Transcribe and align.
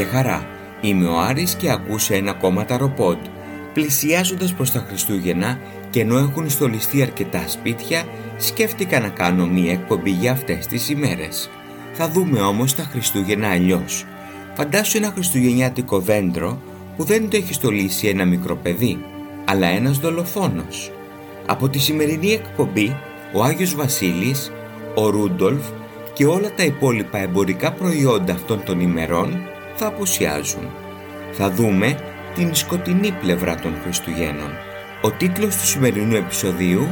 Γεια 0.00 0.08
και 0.08 0.16
χαρά. 0.16 0.46
Είμαι 0.80 1.06
ο 1.06 1.20
Άρης 1.20 1.54
και 1.54 1.70
ακούσε 1.70 2.14
ένα 2.14 2.30
ακόμα 2.30 2.64
ταροπόντ. 2.64 3.18
Πλησιάζοντας 3.72 4.52
προς 4.52 4.70
τα 4.72 4.84
Χριστούγεννα 4.88 5.58
και 5.90 6.00
ενώ 6.00 6.18
έχουν 6.18 6.50
στολιστεί 6.50 7.02
αρκετά 7.02 7.44
σπίτια, 7.48 8.04
σκέφτηκα 8.36 9.00
να 9.00 9.08
κάνω 9.08 9.46
μία 9.46 9.72
εκπομπή 9.72 10.10
για 10.10 10.32
αυτές 10.32 10.66
τις 10.66 10.88
ημέρες. 10.88 11.50
Θα 11.92 12.08
δούμε 12.08 12.40
όμως 12.40 12.74
τα 12.74 12.82
Χριστούγεννα 12.82 13.48
αλλιώς. 13.48 14.04
Φαντάσου 14.54 14.96
ένα 14.96 15.10
χριστουγεννιάτικο 15.14 15.98
δέντρο 15.98 16.62
που 16.96 17.04
δεν 17.04 17.28
το 17.30 17.36
έχει 17.36 17.54
στολίσει 17.54 18.08
ένα 18.08 18.24
μικρό 18.24 18.56
παιδί, 18.56 19.04
αλλά 19.44 19.66
ένας 19.66 19.98
δολοφόνος. 19.98 20.92
Από 21.46 21.68
τη 21.68 21.78
σημερινή 21.78 22.32
εκπομπή, 22.32 22.96
ο 23.32 23.42
Άγιος 23.42 23.74
Βασίλης, 23.74 24.52
ο 24.94 25.10
Ρούντολφ 25.10 25.64
και 26.12 26.26
όλα 26.26 26.54
τα 26.56 26.64
υπόλοιπα 26.64 27.18
εμπορικά 27.18 27.72
προϊόντα 27.72 28.32
αυτών 28.32 28.62
των 28.64 28.80
ημερών 28.80 29.49
θα 29.80 29.88
απουσιάζουν. 29.88 30.70
Θα 31.32 31.50
δούμε 31.50 31.98
την 32.34 32.54
σκοτεινή 32.54 33.12
πλευρά 33.12 33.54
των 33.54 33.80
Χριστουγέννων. 33.82 34.50
Ο 35.02 35.10
τίτλος 35.10 35.56
του 35.56 35.66
σημερινού 35.66 36.16
επεισοδίου 36.16 36.88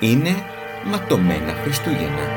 είναι 0.00 0.36
«Ματωμένα 0.84 1.54
Χριστούγεννα». 1.62 2.28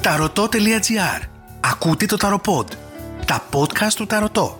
Ταρωτό.gr 0.00 1.20
Ακούτε 1.60 2.06
το 2.06 2.16
Ταροπод. 2.16 2.78
Τα 3.26 3.44
podcast 3.52 3.92
του 3.94 4.06
Ταρωτό. 4.06 4.58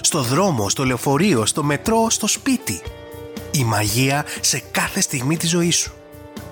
Στο 0.00 0.22
δρόμο, 0.22 0.68
στο 0.68 0.84
λεωφορείο, 0.84 1.46
στο 1.46 1.62
μετρό, 1.62 2.10
στο 2.10 2.26
σπίτι. 2.26 2.82
Η 3.50 3.64
μαγεία 3.64 4.24
σε 4.40 4.62
κάθε 4.70 5.00
στιγμή 5.00 5.36
της 5.36 5.50
ζωής 5.50 5.76
σου. 5.76 5.92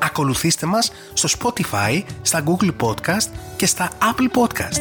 Ακολουθήστε 0.05 0.67
μας 0.67 0.92
στο 1.12 1.28
Spotify, 1.39 2.03
στα 2.22 2.42
Google 2.45 2.70
Podcast 2.86 3.28
και 3.56 3.67
στα 3.67 3.91
Apple 4.00 4.39
Podcast. 4.41 4.81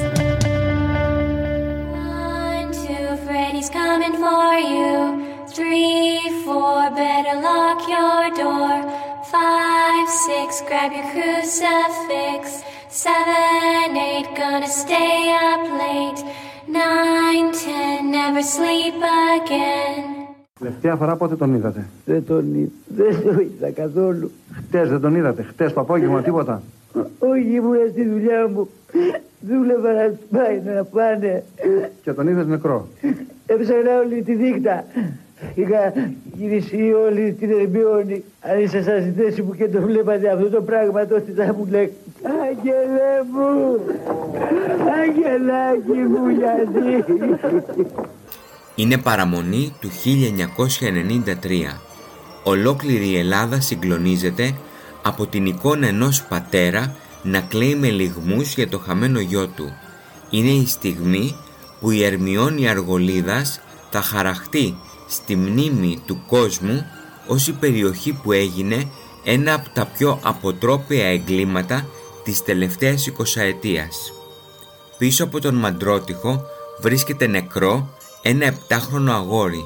One, 2.60 2.72
two, 2.84 3.10
Freddy's 3.26 3.70
coming 3.80 4.16
for 4.24 4.54
you. 4.74 4.92
Three, 5.56 6.20
four, 6.46 6.82
better 7.02 7.36
lock 7.48 7.80
your 7.96 8.24
door. 8.42 8.78
Five, 9.36 10.08
six, 10.28 10.48
grab 10.68 10.92
your 10.98 11.08
crucifix. 11.14 12.42
Seven, 13.06 13.88
eight, 14.10 14.28
gonna 14.40 14.72
stay 14.84 15.20
up 15.50 15.64
late. 15.82 16.22
Nine, 16.68 17.48
ten, 17.64 18.12
never 18.12 18.44
sleep 18.56 18.96
again. 19.36 20.21
Τελευταία 20.62 20.96
φορά 20.96 21.16
πότε 21.16 21.36
τον 21.36 21.54
είδατε; 21.56 21.86
Δεν 22.06 22.26
τον 22.26 22.54
είδα. 22.56 22.70
Δεν 22.88 23.22
τον 23.24 23.40
είδα 23.40 23.70
καθόλου. 23.72 24.32
Χτες 24.54 24.90
δεν 24.90 25.02
τον 25.02 25.16
είδατε. 25.16 25.42
Χτες 25.44 25.74
το 25.74 25.80
απόγευμα 25.80 26.22
τίποτα; 26.22 26.62
Όχι, 27.20 27.54
ήμουν 27.54 27.76
στη 27.92 28.08
δουλειά 28.08 28.48
μου. 28.54 28.70
Δούλευα 29.40 29.92
να 29.94 30.08
τους 30.10 30.26
πάει 30.32 30.62
να 30.76 30.84
πάνε. 30.84 31.44
Και 32.04 32.12
τον 32.12 32.28
είδες 32.28 32.46
νεκρό; 32.48 32.88
Έψαχνα 33.46 34.00
όλη 34.06 34.22
τη 34.22 34.36
νύχτα. 34.36 34.86
Είχα 35.56 35.94
γυρίσει 36.38 36.94
όλη 37.06 37.36
την 37.40 37.52
Ερμιόνη. 37.52 38.24
Αν 38.42 38.60
ήσασταν 38.62 39.02
στη 39.02 39.12
θέση 39.22 39.42
μου 39.42 39.56
και 39.56 39.68
το 39.68 39.82
βλέπατε 39.82 40.30
αυτό 40.30 40.50
το 40.50 40.62
πράγμα, 40.62 41.06
τότε 41.06 41.32
θα 41.36 41.54
μου 41.54 41.68
λέγατε 41.72 41.94
Άγγελε 42.50 43.12
μου, 43.32 43.80
Αγγελάκι 45.02 46.00
μου, 46.12 46.30
γιατί; 46.30 47.14
Είναι 48.82 48.98
παραμονή 48.98 49.74
του 49.80 49.90
1993. 51.42 51.80
Ολόκληρη 52.44 53.08
η 53.08 53.18
Ελλάδα 53.18 53.62
συγκλονίζεται 53.62 54.56
από 55.02 55.28
την 55.28 55.46
εικόνα 55.46 55.88
ενός 55.88 56.24
πατέρα 56.24 56.96
να 57.24 57.40
κλαίει 57.40 57.76
με 57.76 57.90
λιγμούς 57.90 58.54
για 58.54 58.70
το 58.70 58.80
χαμένο 58.80 59.20
γιο 59.20 59.48
του. 59.48 59.74
Είναι 60.30 60.50
η 60.50 60.68
στιγμή 60.68 61.36
που 61.80 61.92
η 61.92 62.04
Ερμιόνη 62.04 62.70
Αργολίδας 62.70 63.62
θα 63.90 64.02
χαραχτεί 64.02 64.78
στη 65.08 65.36
μνήμη 65.36 66.02
του 66.06 66.24
κόσμου 66.28 66.86
ως 67.28 67.48
η 67.48 67.54
περιοχή 67.54 68.14
που 68.14 68.32
έγινε 68.32 68.90
ένα 69.24 69.54
από 69.54 69.70
τα 69.70 69.86
πιο 69.86 70.20
αποτρόπαια 70.24 71.08
εγκλήματα 71.08 71.88
της 72.24 72.44
τελευταίας 72.44 73.08
εικοσαετίας. 73.08 74.14
Πίσω 74.98 75.24
από 75.24 75.40
τον 75.40 75.56
Μαντρότυχο 75.56 76.46
βρίσκεται 76.82 77.28
νεκρό 77.28 78.00
ένα 78.22 78.46
επτάχρονο 78.46 79.14
αγόρι. 79.14 79.66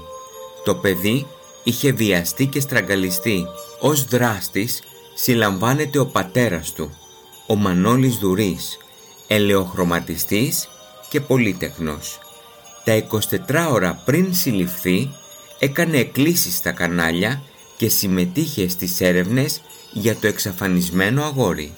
Το 0.63 0.75
παιδί 0.75 1.27
είχε 1.63 1.91
βιαστεί 1.91 2.45
και 2.45 2.59
στραγγαλιστεί. 2.59 3.45
Ως 3.79 4.05
δράστης 4.05 4.81
συλλαμβάνεται 5.13 5.99
ο 5.99 6.05
πατέρας 6.05 6.71
του, 6.71 6.97
ο 7.47 7.55
Μανώλης 7.55 8.17
Δουρής, 8.17 8.77
ελαιοχρωματιστής 9.27 10.69
και 11.09 11.21
πολύτεχνος. 11.21 12.19
Τα 12.83 12.93
24 12.93 13.71
ώρα 13.71 14.01
πριν 14.05 14.33
συλληφθεί 14.33 15.09
έκανε 15.59 15.97
εκκλήσεις 15.97 16.55
στα 16.55 16.71
κανάλια 16.71 17.41
και 17.77 17.89
συμμετείχε 17.89 18.67
στις 18.67 19.01
έρευνες 19.01 19.61
για 19.91 20.15
το 20.15 20.27
εξαφανισμένο 20.27 21.23
αγόρι. 21.23 21.71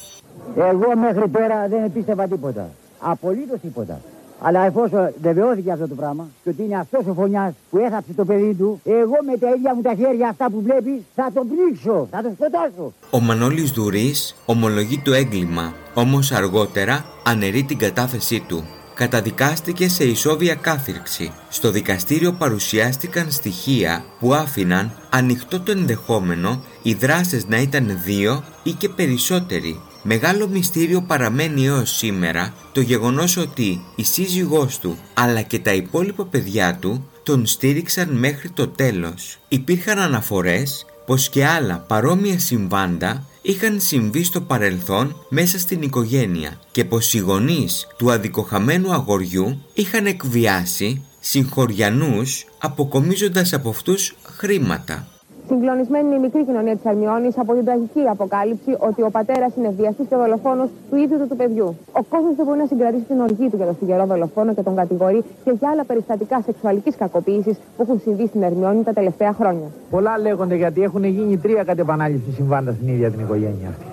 Εγώ 0.57 0.95
μέχρι 0.97 1.29
τώρα 1.29 1.67
δεν 1.67 1.91
πίστευα 1.93 2.27
τίποτα. 2.27 2.69
Απολύτως 2.99 3.59
τίποτα. 3.61 4.01
Αλλά 4.41 4.65
εφόσον 4.65 5.13
βεβαιώθηκε 5.21 5.71
αυτό 5.71 5.87
το 5.87 5.95
πράγμα 5.95 6.27
και 6.43 6.49
ότι 6.49 6.63
είναι 6.63 6.77
αυτός 6.77 7.05
ο 7.07 7.13
φωνιάς 7.13 7.53
που 7.69 7.77
έθαψε 7.77 8.13
το 8.15 8.25
παιδί 8.25 8.53
του, 8.53 8.81
εγώ 8.83 9.17
με 9.25 9.37
τα 9.37 9.49
ίδια 9.55 9.75
μου 9.75 9.81
τα 9.81 9.93
χέρια 9.97 10.29
αυτά 10.29 10.49
που 10.49 10.61
βλέπεις 10.61 11.01
θα 11.15 11.31
τον 11.33 11.47
πνίξω, 11.47 12.07
θα 12.11 12.21
τον 12.21 12.31
σκοτώσω. 12.33 12.93
Ο 13.11 13.19
Μανώλης 13.19 13.71
Δουρής 13.71 14.35
ομολογεί 14.45 15.01
το 15.05 15.13
έγκλημα, 15.13 15.73
όμως 15.93 16.31
αργότερα 16.31 17.05
αναιρεί 17.25 17.63
την 17.63 17.77
κατάθεσή 17.77 18.43
του. 18.47 18.63
Καταδικάστηκε 18.93 19.89
σε 19.89 20.03
ισόβια 20.03 20.55
κάθυρξη. 20.55 21.31
Στο 21.49 21.71
δικαστήριο 21.71 22.33
παρουσιάστηκαν 22.33 23.31
στοιχεία 23.31 24.03
που 24.19 24.33
άφηναν 24.33 24.91
ανοιχτό 25.09 25.61
το 25.61 25.71
ενδεχόμενο 25.71 26.61
οι 26.81 26.93
δράστες 26.93 27.47
να 27.47 27.57
ήταν 27.61 27.99
δύο 28.03 28.43
ή 28.63 28.71
και 28.71 28.89
περισσότεροι. 28.89 29.81
Μεγάλο 30.03 30.47
μυστήριο 30.47 31.01
παραμένει 31.01 31.65
έως 31.65 31.95
σήμερα 31.95 32.53
το 32.71 32.81
γεγονός 32.81 33.37
ότι 33.37 33.81
η 33.95 34.03
σύζυγός 34.03 34.79
του 34.79 34.97
αλλά 35.13 35.41
και 35.41 35.59
τα 35.59 35.73
υπόλοιπα 35.73 36.25
παιδιά 36.25 36.75
του 36.75 37.09
τον 37.23 37.45
στήριξαν 37.45 38.09
μέχρι 38.09 38.49
το 38.49 38.67
τέλος. 38.67 39.37
Υπήρχαν 39.47 39.99
αναφορές 39.99 40.85
πως 41.05 41.29
και 41.29 41.45
άλλα 41.45 41.77
παρόμοια 41.87 42.39
συμβάντα 42.39 43.25
είχαν 43.41 43.79
συμβεί 43.79 44.23
στο 44.23 44.41
παρελθόν 44.41 45.15
μέσα 45.29 45.59
στην 45.59 45.81
οικογένεια 45.81 46.59
και 46.71 46.85
πως 46.85 47.13
οι 47.13 47.17
γονείς 47.17 47.87
του 47.97 48.11
αδικοχαμένου 48.11 48.93
αγοριού 48.93 49.61
είχαν 49.73 50.05
εκβιάσει 50.05 51.05
συγχωριανούς 51.19 52.45
αποκομίζοντας 52.57 53.53
από 53.53 53.69
αυτούς 53.69 54.15
χρήματα. 54.23 55.07
Συγκλονισμένη 55.49 56.05
είναι 56.07 56.15
η 56.15 56.19
μικρή 56.19 56.45
κοινωνία 56.45 56.75
της 56.75 56.85
Αρμιώνη 56.85 57.29
από 57.43 57.53
την 57.53 57.65
τραγική 57.65 58.03
αποκάλυψη 58.15 58.71
ότι 58.79 59.01
ο 59.01 59.09
πατέρας 59.09 59.51
είναι 59.57 59.69
βιαστής 59.77 60.05
και 60.09 60.15
δολοφόνος 60.15 60.69
του 60.89 60.95
ίδιου 60.95 61.17
του, 61.19 61.27
του 61.27 61.35
παιδιού. 61.35 61.67
Ο 61.99 62.01
κόσμος 62.11 62.35
δεν 62.35 62.45
μπορεί 62.45 62.57
να 62.57 62.65
συγκρατήσει 62.65 63.03
την 63.03 63.19
οργή 63.19 63.49
του 63.49 63.55
για 63.55 63.65
τον 63.65 63.75
στιγερό 63.75 64.05
δολοφόνο 64.05 64.53
και 64.53 64.61
τον 64.61 64.75
κατηγορεί 64.75 65.23
και 65.43 65.51
για 65.59 65.69
άλλα 65.71 65.83
περιστατικά 65.85 66.41
σεξουαλικής 66.45 66.95
κακοποίησης 66.95 67.55
που 67.75 67.81
έχουν 67.81 67.99
συμβεί 67.99 68.27
στην 68.27 68.41
Ερμιώνη 68.43 68.83
τα 68.83 68.93
τελευταία 68.93 69.33
χρόνια. 69.33 69.67
Πολλά 69.89 70.17
λέγονται 70.19 70.55
γιατί 70.55 70.81
έχουν 70.81 71.03
γίνει 71.03 71.37
τρία 71.37 71.63
κατ' 71.63 71.79
επανάληψη 71.79 72.31
συμβάντα 72.31 72.71
στην 72.71 72.87
ίδια 72.87 73.11
την 73.11 73.19
οικογένεια 73.19 73.67
αυτή. 73.69 73.85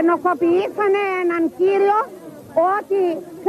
ενοχοποιήσανε 0.00 1.02
έναν 1.22 1.42
κύριο 1.58 1.98
ότι 2.76 3.00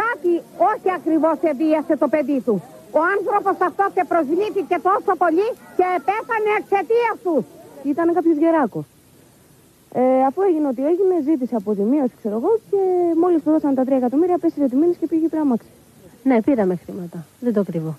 κάτι 0.01 0.33
όχι 0.71 0.89
ακριβώς 0.97 1.37
εβίασε 1.51 1.97
το 1.97 2.07
παιδί 2.07 2.41
τους. 2.45 2.61
Ο 2.97 2.99
άνθρωπος 3.15 3.55
αυτός 3.69 3.89
και 3.95 4.03
προσβλήθηκε 4.11 4.75
τόσο 4.89 5.11
πολύ 5.23 5.47
και 5.77 5.87
πέθανε 6.07 6.51
εξαιτίας 6.59 7.15
τους. 7.25 7.43
Ήταν 7.91 8.05
κάποιος 8.17 8.37
γεράκος. 8.43 8.85
Ε, 9.93 10.01
αφού 10.27 10.39
έγινε 10.41 10.67
ό,τι 10.67 10.81
έγινε, 10.91 11.15
ζήτησε 11.27 11.55
αποζημίωση, 11.55 12.13
ξέρω 12.21 12.35
εγώ, 12.41 12.51
και 12.69 12.81
μόλις 13.21 13.43
του 13.43 13.51
δώσαν 13.51 13.75
τα 13.75 13.83
3 13.83 13.91
εκατομμύρια, 14.01 14.37
πέσει 14.37 14.67
τη 14.71 14.75
μήνε 14.75 14.93
και 14.99 15.07
πήγε 15.07 15.27
πράμαξη. 15.27 15.69
Ναι, 16.23 16.41
πήραμε 16.41 16.75
χρήματα. 16.83 17.25
Δεν 17.39 17.53
το 17.53 17.63
κρύβω. 17.63 17.97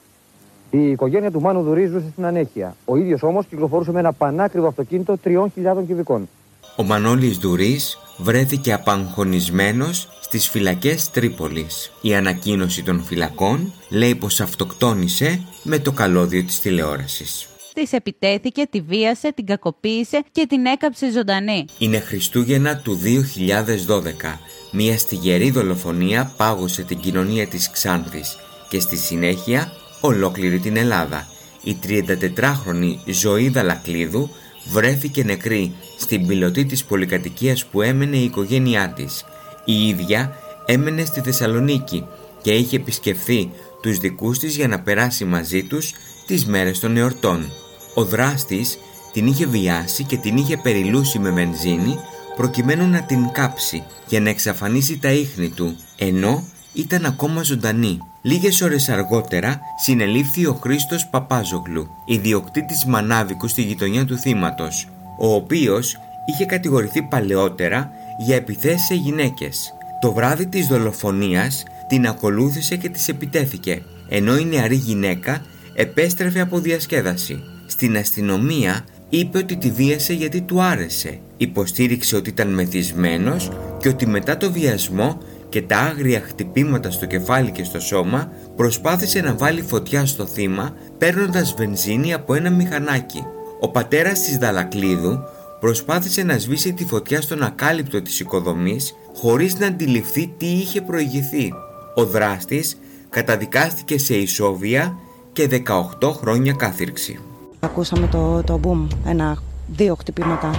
Η 0.71 0.91
οικογένεια 0.91 1.31
του 1.31 1.41
Μάνου 1.41 1.63
Δουρή 1.63 1.87
ζούσε 1.87 2.09
στην 2.13 2.25
ανέχεια. 2.25 2.77
Ο 2.85 2.97
ίδιος 2.97 3.23
όμως 3.23 3.47
κυκλοφορούσε 3.47 3.93
με 3.93 3.99
ένα 3.99 4.13
πανάκριβο 4.13 4.67
αυτοκίνητο 4.67 5.17
3.000 5.25 5.47
κυβικών. 5.87 6.29
Ο 6.77 6.83
Μανώλης 6.83 7.39
Δουρής 7.39 7.99
βρέθηκε 8.23 8.73
απαγχωνισμένος 8.73 10.09
στις 10.21 10.49
φυλακές 10.49 11.11
Τρίπολης. 11.11 11.93
Η 12.01 12.15
ανακοίνωση 12.15 12.83
των 12.83 13.05
φυλακών 13.05 13.73
λέει 13.89 14.15
πως 14.15 14.41
αυτοκτόνησε 14.41 15.45
με 15.63 15.79
το 15.79 15.93
καλώδιο 15.93 16.45
της 16.45 16.61
τηλεόρασης. 16.61 17.49
Της 17.75 17.93
επιτέθηκε, 17.93 18.67
τη 18.71 18.81
βίασε, 18.81 19.33
την 19.33 19.47
κακοποίησε 19.47 20.23
και 20.33 20.47
την 20.49 20.67
έκαψε 20.67 21.11
ζωντανή. 21.11 21.65
Είναι 21.79 21.99
Χριστούγεννα 21.99 22.77
του 22.77 23.01
2012. 23.05 24.39
Μια 24.73 24.99
στιγερή 24.99 25.51
δολοφονία 25.51 26.33
πάγωσε 26.37 26.83
την 26.83 26.99
κοινωνία 26.99 27.47
της 27.47 27.71
Ξάνθης 27.71 28.37
και 28.69 28.81
στη 28.81 28.97
συνέχεια 28.97 29.73
ολόκληρη 30.01 30.59
την 30.59 30.77
Ελλάδα. 30.77 31.27
Η 31.63 31.77
34χρονη 31.87 32.97
Ζωή 33.07 33.49
Δαλακλίδου 33.49 34.31
βρέθηκε 34.69 35.25
νεκρή 35.25 35.73
στην 35.99 36.27
πιλωτή 36.27 36.65
της 36.65 36.85
πολυκατοικίας 36.85 37.67
που 37.67 37.83
έμενε 37.83 38.17
η 38.17 38.25
οικογένειά 38.25 38.89
της. 38.89 39.25
Η 39.65 39.89
ίδια 39.89 40.33
έμενε 40.67 41.05
στη 41.05 41.21
Θεσσαλονίκη 41.21 42.07
και 42.43 42.53
είχε 42.53 42.77
επισκεφθεί 42.77 43.51
τους 43.83 43.99
δικούς 43.99 44.39
της 44.39 44.57
για 44.57 44.69
να 44.69 44.81
περάσει 44.81 45.25
μαζί 45.25 45.63
τους 45.63 45.93
τις 46.27 46.47
μέρες 46.47 46.79
των 46.79 46.97
εορτών. 46.97 47.51
Ο 47.95 48.05
δράστης 48.05 48.79
την 49.13 49.27
είχε 49.27 49.47
βιάσει 49.47 50.05
και 50.05 50.17
την 50.17 50.37
είχε 50.37 50.57
περιλούσει 50.57 51.19
με 51.19 51.31
βενζίνη 51.31 51.99
προκειμένου 52.37 52.89
να 52.89 53.03
την 53.03 53.33
κάψει 53.33 53.83
για 54.09 54.21
να 54.21 54.29
εξαφανίσει 54.29 54.99
τα 54.99 55.13
ίχνη 55.13 55.49
του, 55.49 55.77
ενώ 55.97 56.45
ήταν 56.73 57.05
ακόμα 57.05 57.43
ζωντανή. 57.43 57.99
Λίγες 58.23 58.61
ώρες 58.61 58.89
αργότερα 58.89 59.61
συνελήφθη 59.77 60.47
ο 60.47 60.53
Χρήστος 60.53 61.07
Παπάζογλου, 61.07 61.89
ιδιοκτήτης 62.05 62.85
μανάβικου 62.85 63.49
στη 63.49 63.63
γειτονιά 63.63 64.05
του 64.05 64.17
θύματος, 64.17 64.89
ο 65.19 65.35
οποίος 65.35 65.99
είχε 66.27 66.45
κατηγορηθεί 66.45 67.03
παλαιότερα 67.03 67.91
για 68.19 68.37
επιθέσεις 68.37 68.87
σε 68.87 68.95
γυναίκες. 68.95 69.75
Το 70.01 70.13
βράδυ 70.13 70.47
της 70.47 70.67
δολοφονίας 70.67 71.63
την 71.89 72.07
ακολούθησε 72.07 72.77
και 72.77 72.89
της 72.89 73.09
επιτέθηκε, 73.09 73.83
ενώ 74.09 74.37
η 74.37 74.45
νεαρή 74.45 74.77
γυναίκα 74.77 75.43
επέστρεφε 75.75 76.41
από 76.41 76.59
διασκέδαση. 76.59 77.43
Στην 77.67 77.97
αστυνομία 77.97 78.85
είπε 79.09 79.39
ότι 79.39 79.57
τη 79.57 79.71
βίασε 79.71 80.13
γιατί 80.13 80.41
του 80.41 80.63
άρεσε. 80.63 81.19
Υποστήριξε 81.37 82.17
ότι 82.17 82.31
ήταν 82.31 82.49
μεθυσμένος 82.49 83.51
και 83.81 83.89
ότι 83.89 84.07
μετά 84.07 84.37
το 84.37 84.53
βιασμό 84.53 85.19
και 85.51 85.63
τα 85.63 85.77
άγρια 85.77 86.21
χτυπήματα 86.21 86.91
στο 86.91 87.07
κεφάλι 87.07 87.51
και 87.51 87.65
στο 87.65 87.81
σώμα 87.81 88.33
προσπάθησε 88.57 89.21
να 89.21 89.35
βάλει 89.35 89.63
φωτιά 89.63 90.07
στο 90.07 90.27
θύμα 90.27 90.75
παίρνοντας 90.99 91.55
βενζίνη 91.55 92.15
από 92.15 92.35
ένα 92.35 92.51
μηχανάκι. 92.51 93.25
Ο 93.61 93.69
πατέρας 93.69 94.21
της 94.21 94.39
Δαλακλίδου 94.39 95.19
προσπάθησε 95.61 96.23
να 96.23 96.39
σβήσει 96.39 96.73
τη 96.73 96.85
φωτιά 96.85 97.21
στον 97.21 97.43
ακάλυπτο 97.43 98.03
της 98.03 98.21
οικοδομής 98.21 98.95
χωρίς 99.15 99.59
να 99.59 99.67
αντιληφθεί 99.67 100.35
τι 100.37 100.47
είχε 100.47 100.81
προηγηθεί. 100.81 101.53
Ο 101.95 102.05
δράστης 102.05 102.79
καταδικάστηκε 103.09 103.99
σε 103.99 104.15
ισόβια 104.15 104.99
και 105.33 105.63
18 106.01 106.13
χρόνια 106.13 106.53
κάθυρξη. 106.53 107.19
Ακούσαμε 107.61 108.07
το, 108.07 108.43
το 108.43 108.61
boom, 108.65 108.97
ένα, 109.07 109.43
δύο 109.67 109.95
χτυπήματα. 109.95 110.51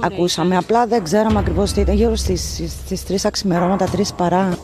Ακούσαμε, 0.00 0.56
απλά 0.56 0.86
δεν 0.86 1.04
ξέραμε 1.04 1.38
ακριβώς 1.38 1.72
τι 1.72 1.80
ήταν, 1.80 1.94
γύρω 1.94 2.16
στις, 2.16 2.62
στις 2.84 3.02
3 3.08 3.14
αξιμερώματα, 3.24 3.88
3 3.96 4.00
παρά. 4.16 4.58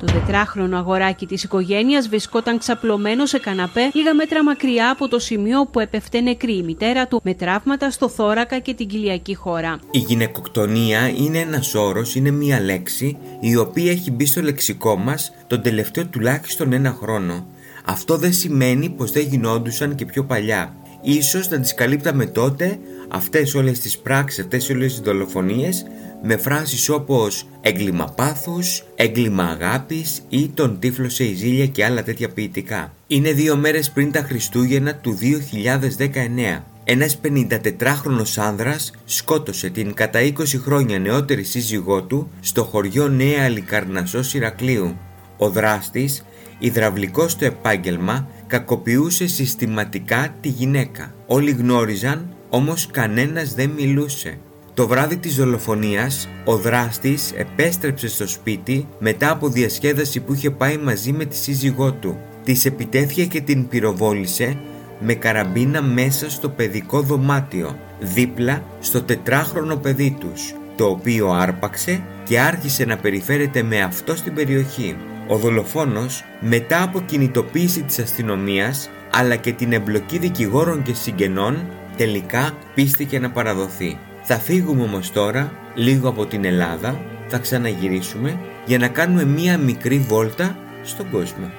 Το 0.00 0.06
τετράχρονο 0.06 0.78
αγοράκι 0.78 1.26
της 1.26 1.42
οικογένειας 1.42 2.08
βρισκόταν 2.08 2.58
ξαπλωμένο 2.58 3.26
σε 3.26 3.38
καναπέ 3.38 3.90
λίγα 3.92 4.14
μέτρα 4.14 4.44
μακριά 4.44 4.90
από 4.90 5.08
το 5.08 5.18
σημείο 5.18 5.66
που 5.66 5.80
έπεφτε 5.80 6.20
νεκρή 6.20 6.56
η 6.56 6.62
μητέρα 6.62 7.06
του 7.06 7.20
με 7.24 7.34
τραύματα 7.34 7.90
στο 7.90 8.08
θώρακα 8.08 8.58
και 8.58 8.74
την 8.74 8.88
κοιλιακή 8.88 9.34
χώρα. 9.34 9.78
Η 9.90 9.98
γυναικοκτονία 9.98 11.08
είναι 11.08 11.38
ένας 11.38 11.74
όρος, 11.74 12.14
είναι 12.14 12.30
μία 12.30 12.60
λέξη 12.60 13.16
η 13.40 13.56
οποία 13.56 13.90
έχει 13.90 14.10
μπει 14.10 14.26
στο 14.26 14.42
λεξικό 14.42 14.96
μας 14.96 15.32
τον 15.46 15.62
τελευταίο 15.62 16.06
τουλάχιστον 16.06 16.72
ένα 16.72 16.96
χρόνο. 17.02 17.46
Αυτό 17.84 18.16
δεν 18.16 18.32
σημαίνει 18.32 18.88
πως 18.88 19.10
δεν 19.10 19.26
γινόντουσαν 19.26 19.94
και 19.94 20.04
πιο 20.04 20.24
παλιά. 20.24 20.74
Ίσως 21.02 21.48
να 21.48 21.60
τις 21.60 21.74
καλύπταμε 21.74 22.26
τότε 22.26 22.78
αυτές 23.10 23.54
όλες 23.54 23.78
τις 23.78 23.98
πράξεις, 23.98 24.44
αυτές 24.44 24.70
όλες 24.70 24.92
τις 24.92 25.00
δολοφονίες 25.00 25.86
με 26.22 26.36
φράσεις 26.36 26.88
όπως 26.88 27.46
έγκλημα 27.60 28.12
πάθους, 28.16 28.84
έγκλημα 28.94 29.44
αγάπης 29.44 30.22
ή 30.28 30.48
τον 30.48 30.78
τύφλο 30.78 31.08
σε 31.08 31.24
ζήλια 31.24 31.66
και 31.66 31.84
άλλα 31.84 32.02
τέτοια 32.02 32.28
ποιητικά. 32.28 32.92
Είναι 33.06 33.32
δύο 33.32 33.56
μέρες 33.56 33.90
πριν 33.90 34.12
τα 34.12 34.20
Χριστούγεννα 34.20 34.94
του 34.94 35.18
2019. 35.20 36.64
Ένας 36.84 37.20
54χρονος 37.22 38.36
άνδρας 38.36 38.92
σκότωσε 39.04 39.68
την 39.68 39.94
κατά 39.94 40.20
20 40.20 40.32
χρόνια 40.58 40.98
νεότερη 40.98 41.42
σύζυγό 41.42 42.02
του 42.02 42.30
στο 42.40 42.64
χωριό 42.64 43.08
Νέα 43.08 43.44
Αλικαρνασσός 43.44 44.34
Ηρακλείου. 44.34 44.96
Ο 45.36 45.50
δράστης, 45.50 46.24
υδραυλικός 46.58 47.32
στο 47.32 47.44
επάγγελμα, 47.44 48.28
κακοποιούσε 48.46 49.26
συστηματικά 49.26 50.34
τη 50.40 50.48
γυναίκα. 50.48 51.14
Όλοι 51.26 51.50
γνώριζαν, 51.50 52.34
όμως 52.50 52.86
κανένας 52.86 53.54
δεν 53.54 53.70
μιλούσε. 53.70 54.38
Το 54.74 54.86
βράδυ 54.86 55.16
της 55.16 55.36
δολοφονίας, 55.36 56.28
ο 56.44 56.56
δράστης 56.56 57.32
επέστρεψε 57.36 58.08
στο 58.08 58.28
σπίτι 58.28 58.86
μετά 58.98 59.30
από 59.30 59.48
διασκέδαση 59.48 60.20
που 60.20 60.34
είχε 60.34 60.50
πάει 60.50 60.76
μαζί 60.76 61.12
με 61.12 61.24
τη 61.24 61.36
σύζυγό 61.36 61.92
του. 61.92 62.18
Της 62.44 62.64
επιτέθηκε 62.64 63.24
και 63.24 63.40
την 63.40 63.68
πυροβόλησε 63.68 64.58
με 65.00 65.14
καραμπίνα 65.14 65.82
μέσα 65.82 66.30
στο 66.30 66.48
παιδικό 66.48 67.00
δωμάτιο, 67.00 67.76
δίπλα 68.00 68.62
στο 68.80 69.02
τετράχρονο 69.02 69.76
παιδί 69.76 70.16
τους, 70.20 70.54
το 70.76 70.84
οποίο 70.84 71.30
άρπαξε 71.30 72.02
και 72.24 72.40
άρχισε 72.40 72.84
να 72.84 72.96
περιφέρεται 72.96 73.62
με 73.62 73.80
αυτό 73.80 74.16
στην 74.16 74.34
περιοχή. 74.34 74.96
Ο 75.28 75.36
δολοφόνος, 75.36 76.24
μετά 76.40 76.82
από 76.82 77.00
κινητοποίηση 77.00 77.82
της 77.82 77.98
αστυνομίας, 77.98 78.90
αλλά 79.12 79.36
και 79.36 79.52
την 79.52 79.72
εμπλοκή 79.72 80.18
δικηγόρων 80.18 80.82
και 80.82 80.94
συγγενών, 80.94 81.66
τελικά 82.00 82.52
πίστηκε 82.74 83.18
να 83.18 83.30
παραδοθεί. 83.30 83.98
Θα 84.22 84.38
φύγουμε 84.38 84.82
όμως 84.82 85.12
τώρα 85.12 85.52
λίγο 85.74 86.08
από 86.08 86.26
την 86.26 86.44
Ελλάδα, 86.44 87.00
θα 87.28 87.38
ξαναγυρίσουμε 87.38 88.40
για 88.66 88.78
να 88.78 88.88
κάνουμε 88.88 89.24
μία 89.24 89.58
μικρή 89.58 89.98
βόλτα 89.98 90.56
στον 90.82 91.10
κόσμο. 91.10 91.50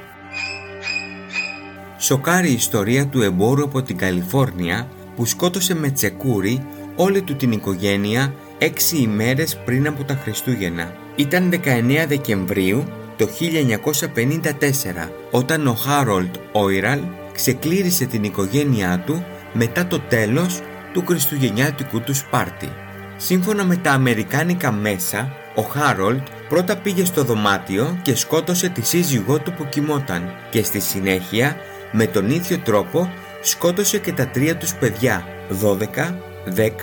Σοκάρει 1.97 2.49
η 2.49 2.53
ιστορία 2.53 3.07
του 3.07 3.21
εμπόρου 3.21 3.63
από 3.63 3.81
την 3.81 3.97
Καλιφόρνια 3.97 4.87
που 5.15 5.25
σκότωσε 5.25 5.75
με 5.75 5.89
τσεκούρι 5.89 6.65
όλη 6.95 7.21
του 7.21 7.35
την 7.35 7.51
οικογένεια 7.51 8.33
έξι 8.57 8.97
ημέρες 8.97 9.57
πριν 9.65 9.87
από 9.87 10.03
τα 10.03 10.13
Χριστούγεννα. 10.23 10.93
Ήταν 11.15 11.49
19 11.51 12.05
Δεκεμβρίου 12.07 12.83
το 13.17 13.27
1954 15.05 15.09
όταν 15.31 15.67
ο 15.67 15.73
Χάρολτ 15.73 16.35
Όιραλ 16.51 16.99
ξεκλήρισε 17.33 18.05
την 18.05 18.23
οικογένειά 18.23 19.03
του 19.05 19.25
μετά 19.53 19.87
το 19.87 19.99
τέλος 19.99 20.61
του 20.93 21.03
χριστουγεννιάτικου 21.05 22.01
τους 22.01 22.17
Σπάρτη. 22.17 22.69
Σύμφωνα 23.17 23.63
με 23.63 23.75
τα 23.75 23.91
αμερικάνικα 23.91 24.71
μέσα, 24.71 25.31
ο 25.55 25.61
Χάρολτ 25.61 26.27
πρώτα 26.49 26.77
πήγε 26.77 27.05
στο 27.05 27.23
δωμάτιο 27.23 27.99
και 28.01 28.15
σκότωσε 28.15 28.69
τη 28.69 28.81
σύζυγό 28.81 29.39
του 29.39 29.53
που 29.53 29.67
κοιμόταν 29.69 30.33
και 30.49 30.63
στη 30.63 30.79
συνέχεια 30.79 31.55
με 31.91 32.05
τον 32.05 32.29
ίδιο 32.29 32.57
τρόπο 32.57 33.11
σκότωσε 33.41 33.97
και 33.97 34.11
τα 34.11 34.27
τρία 34.27 34.57
τους 34.57 34.73
παιδιά 34.73 35.25
12, 35.63 35.77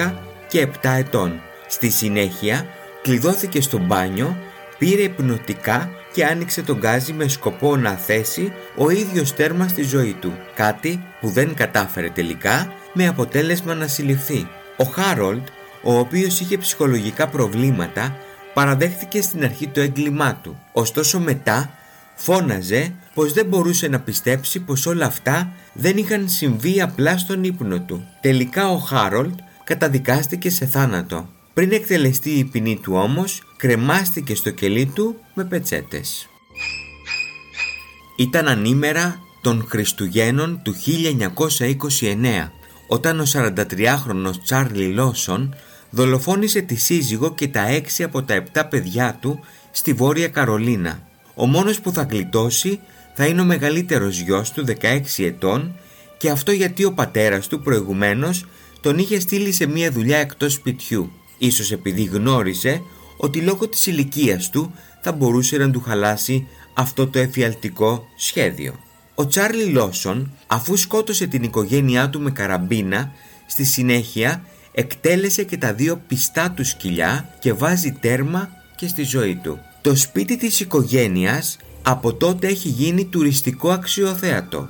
10 0.06 0.12
και 0.48 0.68
7 0.82 0.88
ετών. 0.98 1.40
Στη 1.66 1.90
συνέχεια 1.90 2.66
κλειδώθηκε 3.02 3.60
στο 3.60 3.78
μπάνιο, 3.78 4.36
πήρε 4.78 5.02
υπνοτικά 5.02 5.90
και 6.18 6.24
άνοιξε 6.24 6.62
τον 6.62 6.78
γκάζι 6.78 7.12
με 7.12 7.28
σκοπό 7.28 7.76
να 7.76 7.90
θέσει 7.90 8.52
ο 8.76 8.90
ίδιος 8.90 9.34
τέρμα 9.34 9.68
στη 9.68 9.82
ζωή 9.82 10.16
του, 10.20 10.32
κάτι 10.54 11.04
που 11.20 11.28
δεν 11.28 11.54
κατάφερε 11.54 12.10
τελικά 12.10 12.72
με 12.92 13.06
αποτέλεσμα 13.06 13.74
να 13.74 13.86
συλληφθεί. 13.86 14.48
Ο 14.76 14.84
Χάρολτ, 14.84 15.46
ο 15.82 15.98
οποίος 15.98 16.40
είχε 16.40 16.58
ψυχολογικά 16.58 17.28
προβλήματα, 17.28 18.16
παραδέχθηκε 18.54 19.22
στην 19.22 19.44
αρχή 19.44 19.68
το 19.68 19.80
έγκλημά 19.80 20.34
του. 20.34 20.60
Ωστόσο 20.72 21.20
μετά 21.20 21.70
φώναζε 22.14 22.94
πως 23.14 23.32
δεν 23.32 23.46
μπορούσε 23.46 23.88
να 23.88 24.00
πιστέψει 24.00 24.60
πως 24.60 24.86
όλα 24.86 25.06
αυτά 25.06 25.52
δεν 25.72 25.96
είχαν 25.96 26.28
συμβεί 26.28 26.80
απλά 26.80 27.18
στον 27.18 27.44
ύπνο 27.44 27.80
του. 27.80 28.06
Τελικά 28.20 28.70
ο 28.70 28.78
Χάρολτ 28.78 29.38
καταδικάστηκε 29.64 30.50
σε 30.50 30.66
θάνατο. 30.66 31.28
Πριν 31.58 31.72
εκτελεστεί 31.72 32.30
η 32.30 32.44
ποινή 32.44 32.76
του 32.76 32.92
όμως, 32.94 33.42
κρεμάστηκε 33.56 34.34
στο 34.34 34.50
κελί 34.50 34.86
του 34.86 35.16
με 35.34 35.44
πετσέτες. 35.44 36.28
Ήταν 38.16 38.48
ανήμερα 38.48 39.20
των 39.42 39.66
Χριστουγέννων 39.68 40.60
του 40.62 40.74
1929 42.00 42.50
όταν 42.88 43.20
ο 43.20 43.24
43χρονος 43.32 44.42
Τσάρλι 44.44 44.86
Λόσον 44.86 45.54
δολοφόνησε 45.90 46.60
τη 46.60 46.74
σύζυγο 46.74 47.34
και 47.34 47.48
τα 47.48 47.68
έξι 47.68 48.02
από 48.02 48.22
τα 48.22 48.34
επτά 48.34 48.66
παιδιά 48.66 49.18
του 49.20 49.40
στη 49.70 49.92
Βόρεια 49.92 50.28
Καρολίνα. 50.28 51.08
Ο 51.34 51.46
μόνος 51.46 51.80
που 51.80 51.92
θα 51.92 52.02
γλιτώσει 52.10 52.80
θα 53.14 53.26
είναι 53.26 53.40
ο 53.40 53.44
μεγαλύτερος 53.44 54.18
γιος 54.18 54.52
του 54.52 54.64
16 54.80 55.24
ετών 55.24 55.74
και 56.16 56.30
αυτό 56.30 56.52
γιατί 56.52 56.84
ο 56.84 56.92
πατέρας 56.92 57.46
του 57.46 57.60
προηγουμένως 57.60 58.46
τον 58.80 58.98
είχε 58.98 59.20
στείλει 59.20 59.52
σε 59.52 59.66
μια 59.66 59.90
δουλειά 59.90 60.18
εκτός 60.18 60.52
σπιτιού. 60.52 61.12
Ίσως 61.38 61.72
επειδή 61.72 62.04
γνώρισε 62.04 62.82
ότι 63.16 63.40
λόγω 63.40 63.68
της 63.68 63.86
ηλικίας 63.86 64.50
του 64.50 64.74
θα 65.00 65.12
μπορούσε 65.12 65.56
να 65.56 65.70
του 65.70 65.80
χαλάσει 65.80 66.46
αυτό 66.74 67.06
το 67.06 67.18
εφιαλτικό 67.18 68.08
σχέδιο. 68.16 68.74
Ο 69.14 69.26
Τσάρλι 69.26 69.64
Λόσον, 69.64 70.32
αφού 70.46 70.76
σκότωσε 70.76 71.26
την 71.26 71.42
οικογένειά 71.42 72.10
του 72.10 72.20
με 72.20 72.30
καραμπίνα, 72.30 73.12
στη 73.46 73.64
συνέχεια 73.64 74.44
εκτέλεσε 74.72 75.44
και 75.44 75.56
τα 75.56 75.74
δύο 75.74 76.02
πιστά 76.06 76.50
του 76.50 76.64
σκυλιά 76.64 77.36
και 77.38 77.52
βάζει 77.52 77.92
τέρμα 78.00 78.48
και 78.76 78.88
στη 78.88 79.02
ζωή 79.02 79.36
του. 79.42 79.58
Το 79.80 79.96
σπίτι 79.96 80.36
της 80.36 80.60
οικογένειας 80.60 81.56
από 81.82 82.14
τότε 82.14 82.46
έχει 82.46 82.68
γίνει 82.68 83.04
τουριστικό 83.04 83.70
αξιοθέατο. 83.70 84.68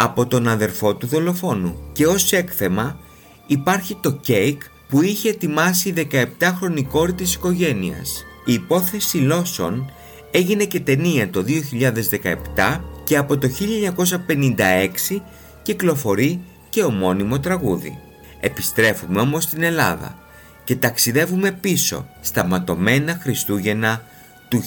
από 0.00 0.26
τον 0.26 0.48
αδερφό 0.48 0.94
του 0.94 1.06
δολοφόνου 1.06 1.90
και 1.92 2.06
ως 2.06 2.32
έκθεμα 2.32 2.98
υπάρχει 3.46 3.98
το 4.00 4.12
κέικ 4.12 4.62
που 4.88 5.02
είχε 5.02 5.28
ετοιμάσει 5.28 5.88
η 5.88 6.08
17χρονη 6.12 6.84
κόρη 6.88 7.12
της 7.12 7.34
οικογένειας. 7.34 8.24
Η 8.44 8.52
υπόθεση 8.52 9.18
Λόσον 9.18 9.90
έγινε 10.30 10.64
και 10.64 10.80
ταινία 10.80 11.30
το 11.30 11.44
2017 12.56 12.80
και 13.04 13.16
από 13.16 13.38
το 13.38 13.48
1956 15.08 15.20
κυκλοφορεί 15.62 16.40
και 16.68 16.82
ομώνυμο 16.82 17.40
τραγούδι. 17.40 17.98
Επιστρέφουμε 18.40 19.20
όμως 19.20 19.44
στην 19.44 19.62
Ελλάδα 19.62 20.18
και 20.64 20.76
ταξιδεύουμε 20.76 21.52
πίσω 21.52 22.08
στα 22.20 22.44
ματωμένα 22.44 23.18
Χριστούγεννα 23.22 24.02
του 24.48 24.62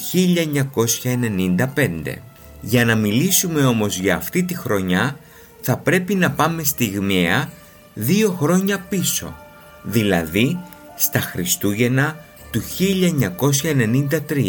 1995. 1.73 2.15
Για 2.61 2.85
να 2.85 2.95
μιλήσουμε 2.95 3.65
όμως 3.65 3.97
για 3.97 4.15
αυτή 4.15 4.43
τη 4.43 4.57
χρονιά 4.57 5.17
θα 5.61 5.77
πρέπει 5.77 6.15
να 6.15 6.31
πάμε 6.31 6.63
στιγμιαία 6.63 7.49
δύο 7.93 8.31
χρόνια 8.31 8.79
πίσω, 8.79 9.35
δηλαδή 9.83 10.59
στα 10.95 11.19
Χριστούγεννα 11.19 12.17
του 12.51 12.61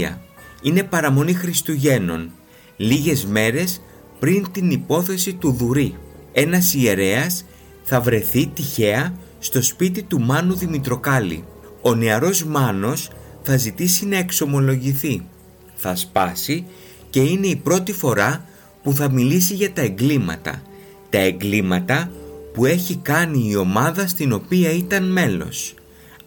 1993. 0.09 0.17
Είναι 0.63 0.83
παραμονή 0.83 1.35
Χριστουγέννων, 1.35 2.31
λίγες 2.77 3.25
μέρες 3.25 3.81
πριν 4.19 4.47
την 4.53 4.71
υπόθεση 4.71 5.35
του 5.35 5.53
Δουρή. 5.53 5.97
Ένας 6.33 6.75
ιερέας 6.75 7.45
θα 7.83 8.01
βρεθεί 8.01 8.47
τυχαία 8.47 9.15
στο 9.39 9.63
σπίτι 9.63 10.03
του 10.03 10.21
Μάνου 10.21 10.55
Δημητροκάλη. 10.55 11.45
Ο 11.83 11.95
νεαρός 11.95 12.45
Μάνος 12.45 13.11
θα 13.43 13.57
ζητήσει 13.57 14.07
να 14.07 14.17
εξομολογηθεί. 14.17 15.27
Θα 15.75 15.97
σπάσει 15.97 16.65
και 17.11 17.21
είναι 17.21 17.47
η 17.47 17.57
πρώτη 17.57 17.93
φορά 17.93 18.45
που 18.83 18.93
θα 18.93 19.11
μιλήσει 19.11 19.55
για 19.55 19.73
τα 19.73 19.83
εγκλήματα. 19.83 20.63
Τα 21.11 21.19
εγκλήματα 21.19 22.11
που 22.53 22.65
έχει 22.65 22.97
κάνει 22.97 23.49
η 23.49 23.57
ομάδα 23.57 24.07
στην 24.07 24.33
οποία 24.33 24.71
ήταν 24.71 25.13
μέλος. 25.13 25.75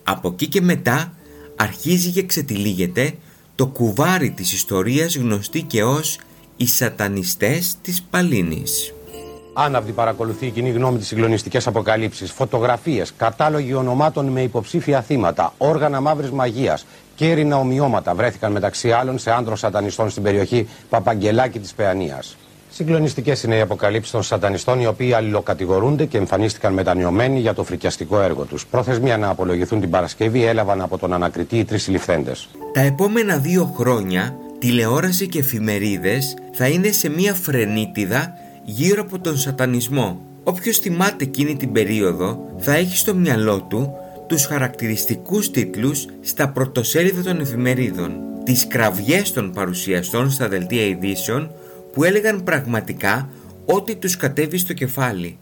Από 0.04 0.28
εκεί 0.28 0.48
και 0.48 0.62
μετά 0.62 1.14
αρχίζει 1.56 2.12
και 2.12 2.24
ξετυλίγεται 2.24 3.14
το 3.56 3.68
κουβάρι 3.68 4.32
της 4.32 4.54
ιστορίας 4.54 5.16
γνωστή 5.16 5.62
και 5.62 5.84
ως 5.84 6.20
οι 6.58 6.68
σατανιστές 6.68 7.76
της 7.82 8.02
Παλίνης. 8.02 8.94
Άναυδη 9.54 9.92
παρακολουθεί 9.92 10.46
η 10.46 10.50
κοινή 10.50 10.70
γνώμη 10.70 10.98
της 10.98 11.08
συγκλονιστικές 11.08 11.68
αποκαλύψεις. 11.68 12.32
Φωτογραφίες, 12.32 13.14
κατάλογοι 13.18 13.74
ονομάτων 13.74 14.26
με 14.26 14.42
υποψήφια 14.42 15.02
θύματα, 15.02 15.54
όργανα 15.58 16.02
μαύρης 16.02 16.32
μαγείας 16.32 16.86
και 17.16 17.32
έρινα 17.32 17.58
ομοιώματα 17.58 18.16
βρέθηκαν 18.16 18.52
μεταξύ 18.52 18.92
άλλων 18.92 19.18
σε 19.18 19.32
άντρο 19.32 19.56
σατανιστών 19.56 20.10
στην 20.10 20.24
περιοχή 20.24 20.68
Παπαγγελάκη 20.90 21.60
της 21.60 21.74
Παιανίας. 21.74 22.36
Συγκλονιστικές 22.78 23.44
είναι 23.44 23.56
οι 23.56 23.62
αποκαλύψεις 23.62 24.12
των 24.12 24.24
σατανιστών, 24.24 24.80
οι 24.80 24.86
οποίοι 24.86 25.14
αλληλοκατηγορούνται 25.14 26.06
και 26.06 26.18
εμφανίστηκαν 26.18 26.74
μετανιωμένοι 26.74 27.40
για 27.40 27.54
το 27.54 27.64
φρικιαστικό 27.64 28.22
έργο 28.22 28.44
τους. 28.44 28.66
Προθεσμία 28.66 29.18
να 29.18 29.30
απολογηθούν 29.30 29.80
την 29.80 29.90
Παρασκευή 29.90 30.46
έλαβαν 30.46 30.82
από 30.82 30.98
τον 30.98 31.14
ανακριτή 31.14 31.58
οι 31.58 31.66
τρεις 31.66 31.84
συλληφθέντε. 31.84 32.32
Τα 32.74 32.82
επόμενα 32.82 33.38
δύο 33.38 33.74
χρόνια, 33.78 34.36
τηλεόραση 34.60 35.28
και 35.28 35.40
εφημερίδες 35.40 36.34
θα 36.54 36.68
είναι 36.68 36.92
σε 36.92 37.10
μια 37.10 37.34
φρενίτιδα 37.34 38.34
γύρω 38.64 39.02
από 39.02 39.20
τον 39.20 39.38
σατανισμό. 39.38 40.22
Όποιος 40.44 40.78
θυμάται 40.78 41.24
εκείνη 41.24 41.56
την 41.56 41.72
περίοδο 41.72 42.40
θα 42.58 42.74
έχει 42.76 42.98
στο 42.98 43.16
μυαλό 43.16 43.62
του 43.62 43.94
τους 44.28 44.46
χαρακτηριστικούς 44.46 45.52
τίτλους 45.52 46.06
στα 46.22 46.50
πρωτοσέλιδα 46.50 47.22
των 47.22 47.40
εφημερίδων, 47.40 48.12
τις 48.44 48.68
κραυγές 48.68 49.32
των 49.32 49.52
παρουσιαστών 49.52 50.32
στα 50.32 50.48
δελτία 50.48 50.86
ειδήσεων 50.86 51.52
που 51.96 52.04
έλεγαν 52.04 52.44
πραγματικά 52.44 53.30
ό,τι 53.66 53.96
τους 53.96 54.18
κατέβει 54.18 54.58
στο 54.58 54.74
κεφάλι. 54.74 55.38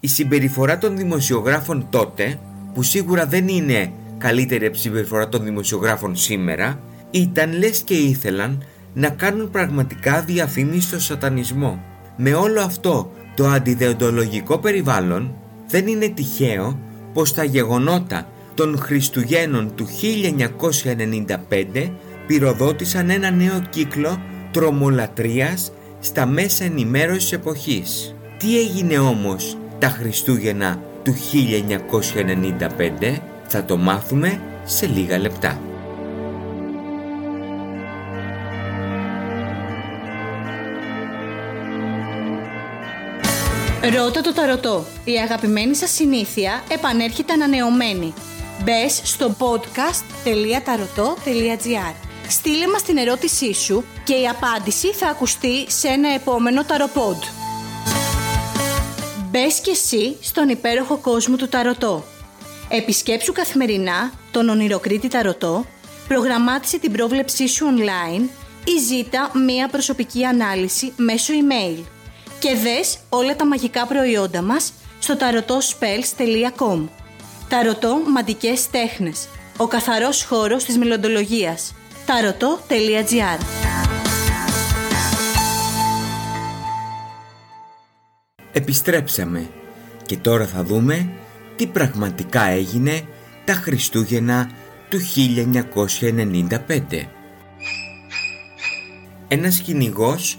Η 0.00 0.08
συμπεριφορά 0.08 0.78
των 0.78 0.96
δημοσιογράφων 0.96 1.86
τότε, 1.90 2.38
που 2.74 2.82
σίγουρα 2.82 3.26
δεν 3.26 3.48
είναι 3.48 3.92
καλύτερη 4.18 4.66
από 4.66 4.76
συμπεριφορά 4.76 5.28
των 5.28 5.44
δημοσιογράφων 5.44 6.16
σήμερα, 6.16 6.80
ήταν 7.10 7.58
λες 7.58 7.78
και 7.78 7.94
ήθελαν 7.94 8.64
να 8.94 9.08
κάνουν 9.08 9.50
πραγματικά 9.50 10.20
διαφήμιση 10.20 10.86
στο 10.86 11.00
σατανισμό. 11.00 11.84
Με 12.16 12.34
όλο 12.34 12.60
αυτό 12.60 13.12
το 13.34 13.46
αντιδεοντολογικό 13.46 14.58
περιβάλλον 14.58 15.34
δεν 15.68 15.86
είναι 15.86 16.08
τυχαίο 16.08 16.78
πως 17.12 17.34
τα 17.34 17.44
γεγονότα 17.44 18.28
των 18.54 18.78
Χριστουγέννων 18.78 19.74
του 19.74 19.86
1995 21.74 21.90
πυροδότησαν 22.26 23.10
ένα 23.10 23.30
νέο 23.30 23.62
κύκλο 23.70 24.20
τρομολατρίας 24.50 25.72
στα 26.06 26.26
μέσα 26.26 26.64
ενημέρωσης 26.64 27.32
εποχής. 27.32 28.14
Τι 28.38 28.58
έγινε 28.58 28.98
όμως 28.98 29.56
τα 29.78 29.88
Χριστούγεννα 29.88 30.80
του 31.02 31.14
1995 33.02 33.16
θα 33.46 33.64
το 33.64 33.76
μάθουμε 33.76 34.40
σε 34.64 34.86
λίγα 34.86 35.18
λεπτά. 35.18 35.60
Ρώτα 43.94 44.20
το 44.20 44.32
ταρωτό. 44.32 44.84
Η 45.04 45.12
αγαπημένη 45.12 45.74
σας 45.74 45.90
συνήθεια 45.90 46.62
επανέρχεται 46.68 47.32
ανανεωμένη. 47.32 48.12
Μπες 48.64 49.00
στο 49.04 49.36
podcast.tarotot.gr 49.38 52.05
Στείλε 52.28 52.68
μας 52.68 52.82
την 52.82 52.96
ερώτησή 52.96 53.54
σου 53.54 53.84
και 54.04 54.14
η 54.14 54.28
απάντηση 54.28 54.92
θα 54.92 55.08
ακουστεί 55.08 55.70
σε 55.70 55.88
ένα 55.88 56.14
επόμενο 56.14 56.64
ταροπόντ. 56.64 57.22
Μπες 59.30 59.60
και 59.60 59.70
εσύ 59.70 60.16
στον 60.20 60.48
υπέροχο 60.48 60.96
κόσμο 60.96 61.36
του 61.36 61.48
ταρωτό. 61.48 62.04
Επισκέψου 62.68 63.32
καθημερινά 63.32 64.12
τον 64.30 64.48
ονειροκρίτη 64.48 65.08
ταρωτό, 65.08 65.64
προγραμμάτισε 66.08 66.78
την 66.78 66.92
πρόβλεψή 66.92 67.48
σου 67.48 67.66
online 67.76 68.28
ή 68.64 68.78
ζήτα 68.86 69.30
μία 69.46 69.68
προσωπική 69.68 70.24
ανάλυση 70.24 70.92
μέσω 70.96 71.32
email 71.34 71.82
και 72.38 72.54
δες 72.54 72.98
όλα 73.08 73.36
τα 73.36 73.46
μαγικά 73.46 73.86
προϊόντα 73.86 74.42
μας 74.42 74.72
στο 74.98 75.16
tarotospells.com 75.18 76.88
Ταρωτό 77.48 78.02
Μαντικές 78.06 78.70
Τέχνες 78.70 79.28
Ο 79.56 79.66
καθαρός 79.66 80.24
χώρος 80.24 80.64
της 80.64 80.78
μελλοντολογίας 80.78 81.74
taroto.gr 82.06 83.40
Επιστρέψαμε 88.52 89.48
και 90.06 90.16
τώρα 90.16 90.46
θα 90.46 90.62
δούμε 90.62 91.08
τι 91.56 91.66
πραγματικά 91.66 92.48
έγινε 92.48 93.02
τα 93.44 93.52
Χριστούγεννα 93.52 94.50
του 94.88 94.98
1995. 95.00 95.06
Ένας 99.28 99.58
κυνηγός 99.58 100.38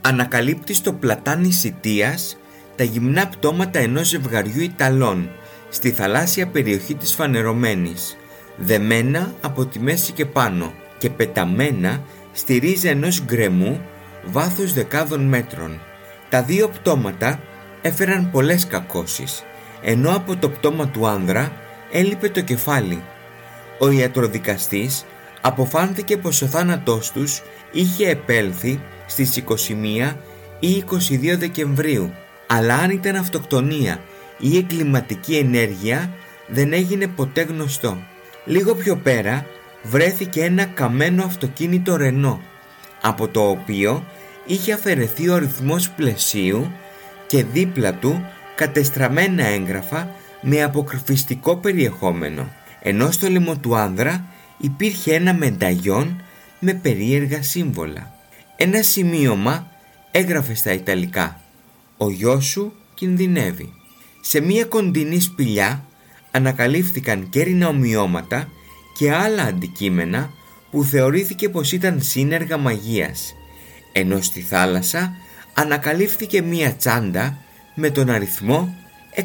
ανακαλύπτει 0.00 0.74
στο 0.74 0.92
πλατάνι 0.92 1.52
Σιτίας 1.52 2.36
τα 2.76 2.84
γυμνά 2.84 3.28
πτώματα 3.28 3.78
ενός 3.78 4.08
ζευγαριού 4.08 4.62
Ιταλών 4.62 5.30
στη 5.68 5.90
θαλάσσια 5.90 6.48
περιοχή 6.48 6.94
της 6.94 7.14
Φανερωμένης, 7.14 8.16
δεμένα 8.56 9.34
από 9.40 9.66
τη 9.66 9.80
μέση 9.80 10.12
και 10.12 10.26
πάνω 10.26 10.72
και 10.98 11.10
πεταμένα 11.10 12.02
στη 12.32 12.58
ρίζα 12.58 12.88
ενός 12.88 13.22
γκρεμού 13.24 13.80
βάθους 14.24 14.72
δεκάδων 14.72 15.20
μέτρων. 15.20 15.80
Τα 16.28 16.42
δύο 16.42 16.68
πτώματα 16.68 17.40
έφεραν 17.82 18.30
πολλές 18.30 18.66
κακώσεις, 18.66 19.42
ενώ 19.82 20.16
από 20.16 20.36
το 20.36 20.48
πτώμα 20.48 20.88
του 20.88 21.06
άνδρα 21.06 21.52
έλειπε 21.92 22.28
το 22.28 22.40
κεφάλι. 22.40 23.02
Ο 23.78 23.90
ιατροδικαστής 23.90 25.04
αποφάνθηκε 25.40 26.16
πως 26.16 26.42
ο 26.42 26.46
θάνατός 26.46 27.12
τους 27.12 27.42
είχε 27.72 28.08
επέλθει 28.08 28.80
στις 29.06 29.36
21 29.36 30.16
ή 30.60 30.84
22 30.90 31.38
Δεκεμβρίου 31.38 32.12
αλλά 32.48 32.74
αν 32.74 32.90
ήταν 32.90 33.16
αυτοκτονία 33.16 34.00
ή 34.38 34.56
εγκληματική 34.56 35.36
ενέργεια 35.36 36.12
δεν 36.46 36.72
έγινε 36.72 37.06
ποτέ 37.06 37.42
γνωστό. 37.42 37.96
Λίγο 38.44 38.74
πιο 38.74 38.96
πέρα 38.96 39.46
βρέθηκε 39.82 40.44
ένα 40.44 40.64
καμένο 40.64 41.24
αυτοκίνητο 41.24 41.96
Ρενό 41.96 42.40
από 43.00 43.28
το 43.28 43.48
οποίο 43.48 44.04
είχε 44.46 44.72
αφαιρεθεί 44.72 45.28
ο 45.28 45.34
αριθμός 45.34 45.90
πλαισίου 45.90 46.72
και 47.26 47.44
δίπλα 47.44 47.94
του 47.94 48.26
κατεστραμμένα 48.56 49.46
έγγραφα 49.46 50.10
με 50.40 50.62
αποκρυφιστικό 50.62 51.56
περιεχόμενο 51.56 52.48
ενώ 52.82 53.10
στο 53.10 53.28
λαιμό 53.28 53.56
του 53.56 53.76
άνδρα 53.76 54.24
υπήρχε 54.58 55.14
ένα 55.14 55.34
μενταγιόν 55.34 56.22
με 56.58 56.74
περίεργα 56.74 57.42
σύμβολα. 57.42 58.14
Ένα 58.56 58.82
σημείωμα 58.82 59.70
έγραφε 60.10 60.54
στα 60.54 60.72
Ιταλικά 60.72 61.40
«Ο 61.96 62.10
γιος 62.10 62.44
σου 62.44 62.72
κινδυνεύει». 62.94 63.72
Σε 64.20 64.40
μία 64.40 64.64
κοντινή 64.64 65.20
σπηλιά 65.20 65.84
ανακαλύφθηκαν 66.30 67.28
κέρινα 67.28 67.68
ομοιώματα 67.68 68.48
και 68.98 69.12
άλλα 69.12 69.42
αντικείμενα 69.42 70.32
που 70.70 70.84
θεωρήθηκε 70.84 71.48
πως 71.48 71.72
ήταν 71.72 72.02
σύνεργα 72.02 72.56
μαγείας, 72.56 73.34
ενώ 73.92 74.20
στη 74.20 74.40
θάλασσα 74.40 75.16
ανακαλύφθηκε 75.54 76.42
μία 76.42 76.74
τσάντα 76.74 77.38
με 77.74 77.90
τον 77.90 78.10
αριθμό 78.10 78.74
666. 79.14 79.22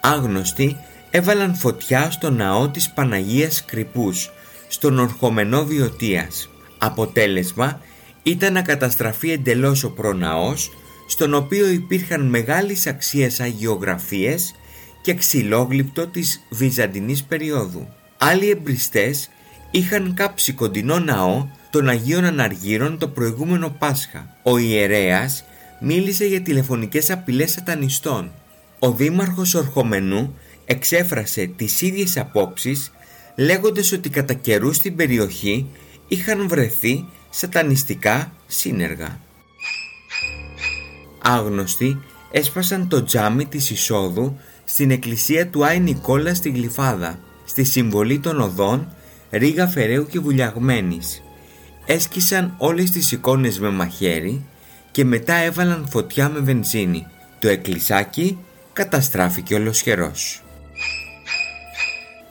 Άγνωστοι 0.00 0.76
έβαλαν 1.10 1.54
φωτιά 1.54 2.10
στο 2.10 2.30
ναό 2.30 2.68
της 2.68 2.90
Παναγίας 2.90 3.64
Κρυπούς, 3.64 4.30
στον 4.68 4.98
ορχομενό 4.98 5.64
Βιωτίας. 5.64 6.48
Αποτέλεσμα 6.78 7.80
ήταν 8.22 8.52
να 8.52 8.62
καταστραφεί 8.62 9.30
εντελώς 9.30 9.84
ο 9.84 9.90
προναός, 9.90 10.72
στον 11.06 11.34
οποίο 11.34 11.68
υπήρχαν 11.68 12.28
μεγάλης 12.28 12.86
αξίας 12.86 13.40
αγιογραφίες 13.40 14.54
και 15.06 15.14
ξυλόγλυπτο 15.14 16.06
της 16.06 16.46
Βυζαντινής 16.50 17.24
περίοδου. 17.24 17.88
Άλλοι 18.18 18.50
εμπριστές 18.50 19.28
είχαν 19.70 20.14
κάψει 20.14 20.52
κοντινό 20.52 20.98
ναό 20.98 21.48
των 21.70 21.88
Αγίων 21.88 22.24
Αναργύρων 22.24 22.98
το 22.98 23.08
προηγούμενο 23.08 23.76
Πάσχα. 23.78 24.36
Ο 24.42 24.58
ιερέας 24.58 25.44
μίλησε 25.80 26.24
για 26.24 26.40
τηλεφωνικές 26.40 27.10
απειλές 27.10 27.50
σατανιστών. 27.50 28.32
Ο 28.78 28.92
δήμαρχος 28.92 29.54
Ορχομενού 29.54 30.34
εξέφρασε 30.64 31.50
τις 31.56 31.80
ίδιες 31.80 32.16
απόψεις 32.16 32.92
λέγοντας 33.36 33.92
ότι 33.92 34.08
κατά 34.08 34.34
καιρού 34.34 34.72
στην 34.72 34.96
περιοχή 34.96 35.66
είχαν 36.08 36.48
βρεθεί 36.48 37.04
σατανιστικά 37.30 38.32
σύνεργα. 38.46 39.20
Άγνωστοι 41.22 42.02
έσπασαν 42.30 42.88
το 42.88 43.04
τζάμι 43.04 43.46
της 43.46 43.70
εισόδου 43.70 44.38
στην 44.68 44.90
εκκλησία 44.90 45.48
του 45.48 45.64
Άι 45.64 45.80
Νικόλα 45.80 46.34
στη 46.34 46.50
Γλυφάδα, 46.50 47.18
στη 47.44 47.64
συμβολή 47.64 48.18
των 48.18 48.40
οδών 48.40 48.88
Ρίγα 49.30 49.66
Φεραίου 49.66 50.06
και 50.06 50.18
Βουλιαγμένης. 50.18 51.22
Έσκησαν 51.86 52.54
όλες 52.58 52.90
τις 52.90 53.12
εικόνες 53.12 53.58
με 53.58 53.70
μαχαίρι 53.70 54.44
και 54.90 55.04
μετά 55.04 55.34
έβαλαν 55.34 55.86
φωτιά 55.90 56.28
με 56.28 56.38
βενζίνη. 56.38 57.06
Το 57.38 57.48
εκκλησάκι 57.48 58.38
καταστράφηκε 58.72 59.54
ολοσχερός. 59.54 60.42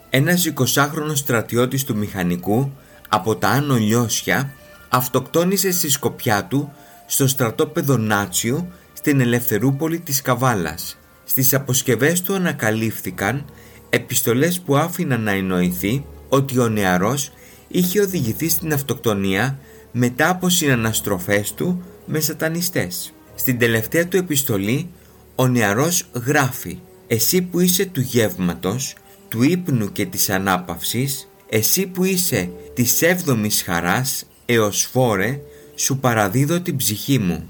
Ένας 0.10 0.46
20χρονος 0.46 1.16
στρατιώτης 1.16 1.84
του 1.84 1.98
μηχανικού 1.98 2.72
από 3.10 3.36
τα 3.36 3.50
Άνω 3.50 3.76
Λιώσια 3.76 4.54
αυτοκτόνησε 4.90 5.72
στη 5.72 5.90
σκοπιά 5.90 6.46
του 6.46 6.74
στο 7.06 7.28
στρατόπεδο 7.28 7.98
Νάτσιο 7.98 8.68
στην 8.94 9.20
Ελευθερούπολη 9.20 10.00
της 10.00 10.22
Καβάλας. 10.22 10.98
Στις 11.26 11.54
αποσκευές 11.54 12.22
του 12.22 12.34
ανακαλύφθηκαν 12.34 13.46
επιστολές 13.90 14.60
που 14.60 14.76
άφηναν 14.76 15.22
να 15.22 15.32
εννοηθεί 15.32 16.06
ότι 16.30 16.60
ο 16.60 16.70
νεαρός 16.70 17.32
είχε 17.68 18.02
οδηγηθεί 18.02 18.50
στην 18.50 18.74
αυτοκτονία 18.74 19.60
μετά 19.92 20.30
από 20.30 20.50
συναναστροφές 20.50 21.54
του 21.54 21.84
με 22.06 22.20
σατανιστές. 22.20 23.14
Στην 23.36 23.60
τελευταία 23.60 24.08
του 24.08 24.18
επιστολή 24.18 24.90
ο 25.36 25.48
νεαρός 25.48 26.08
γράφει 26.26 26.80
«Εσύ 27.08 27.42
που 27.42 27.60
είσαι 27.60 27.86
του 27.86 28.02
γεύματος, 28.02 28.96
του 29.30 29.44
ύπνου 29.44 29.92
και 29.92 30.06
της 30.06 30.30
ανάπαυσης, 30.30 31.30
εσύ 31.50 31.88
που 31.88 32.04
είσαι 32.04 32.50
της 32.74 33.02
έβδομης 33.02 33.62
χαράς 33.62 34.26
έως 34.46 34.84
φόρε, 34.92 35.40
σου 35.76 35.98
παραδίδω 35.98 36.62
την 36.62 36.76
ψυχή 36.78 37.20
μου». 37.20 37.50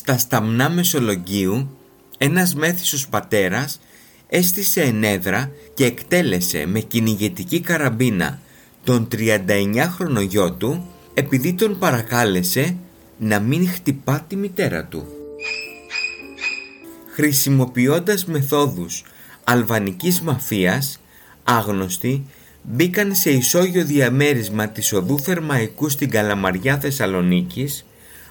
Στα 0.00 0.18
σταμνά 0.18 0.70
Μεσολογγίου, 0.70 1.76
ένας 2.18 2.54
μέθησος 2.54 3.08
πατέρας 3.08 3.80
έστησε 4.28 4.80
ενέδρα 4.80 5.50
και 5.74 5.84
εκτέλεσε 5.84 6.66
με 6.66 6.80
κυνηγετική 6.80 7.60
καραμπίνα 7.60 8.40
τον 8.84 9.08
39χρονο 9.12 10.26
γιο 10.28 10.52
του 10.52 10.86
επειδή 11.14 11.54
τον 11.54 11.78
παρακάλεσε 11.78 12.76
να 13.18 13.40
μην 13.40 13.68
χτυπά 13.68 14.24
τη 14.28 14.36
μητέρα 14.36 14.84
του. 14.84 15.06
Χρησιμοποιώντας 17.14 18.24
μεθόδους 18.24 19.04
αλβανικής 19.44 20.20
μαφίας, 20.20 21.00
άγνωστοι 21.44 22.26
μπήκαν 22.62 23.14
σε 23.14 23.30
ισόγειο 23.30 23.84
διαμέρισμα 23.84 24.68
της 24.68 24.92
οδού 24.92 25.18
Θερμαϊκού 25.18 25.88
στην 25.88 26.10
Καλαμαριά 26.10 26.78
Θεσσαλονίκης, 26.78 27.84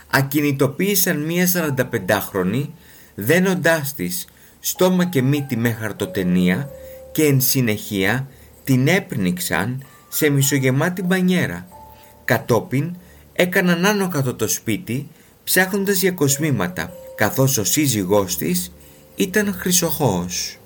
ακινητοποίησαν 0.10 1.22
μία 1.22 1.48
45χρονη, 1.48 2.66
δένοντάς 3.16 3.94
της 3.94 4.28
στόμα 4.60 5.06
και 5.06 5.22
μύτη 5.22 5.58
με 5.58 5.72
χαρτοτενία 5.72 6.70
και 7.12 7.24
εν 7.24 7.42
συνεχεία 7.42 8.28
την 8.64 8.88
έπνιξαν 8.88 9.84
σε 10.10 10.30
μισογεμάτη 10.30 11.04
μπανιέρα. 11.04 11.68
Κατόπιν 12.26 12.96
έκαναν 13.34 13.86
άνω 13.86 14.08
κάτω 14.08 14.36
το 14.36 14.48
σπίτι 14.48 15.08
ψάχνοντας 15.44 16.02
για 16.02 16.12
κοσμήματα 16.12 16.92
καθώς 17.16 17.58
ο 17.58 17.64
σύζυγός 17.64 18.38
της 18.38 18.72
ήταν 19.16 19.54
χρυσοχώος. 19.54 20.58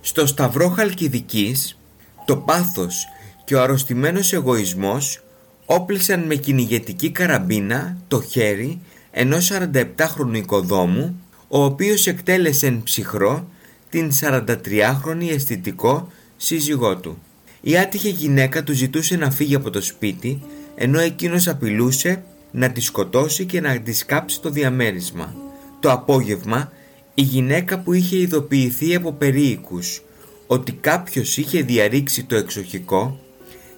Στο 0.00 0.26
Σταυρό 0.26 0.68
Χαλκιδικής 0.68 1.78
το 2.24 2.36
πάθος 2.36 3.04
και 3.44 3.54
ο 3.54 3.62
αρρωστημένος 3.62 4.32
εγωισμός 4.32 5.22
όπλησαν 5.70 6.20
με 6.20 6.34
κυνηγετική 6.34 7.10
καραμπίνα 7.10 7.98
το 8.08 8.22
χέρι 8.22 8.80
ενός 9.10 9.52
47χρονου 9.52 10.34
οικοδόμου 10.34 11.20
ο 11.48 11.64
οποίος 11.64 12.06
εκτέλεσε 12.06 12.80
ψυχρό 12.84 13.48
την 13.90 14.10
43χρονη 14.20 15.28
αισθητικό 15.30 16.12
σύζυγό 16.36 16.96
του. 16.96 17.18
Η 17.60 17.78
άτυχη 17.78 18.08
γυναίκα 18.08 18.62
του 18.62 18.72
ζητούσε 18.72 19.16
να 19.16 19.30
φύγει 19.30 19.54
από 19.54 19.70
το 19.70 19.82
σπίτι 19.82 20.42
ενώ 20.74 20.98
εκείνος 21.00 21.48
απειλούσε 21.48 22.22
να 22.50 22.70
τη 22.70 22.80
σκοτώσει 22.80 23.44
και 23.44 23.60
να 23.60 23.80
της 23.80 23.98
σκάψει 23.98 24.40
το 24.40 24.50
διαμέρισμα. 24.50 25.34
Το 25.80 25.90
απόγευμα 25.90 26.72
η 27.14 27.22
γυναίκα 27.22 27.78
που 27.78 27.92
είχε 27.92 28.16
ειδοποιηθεί 28.16 28.94
από 28.94 29.12
περίοικους 29.12 30.02
ότι 30.46 30.72
κάποιος 30.72 31.36
είχε 31.36 31.62
διαρρήξει 31.62 32.24
το 32.24 32.36
εξοχικό 32.36 33.18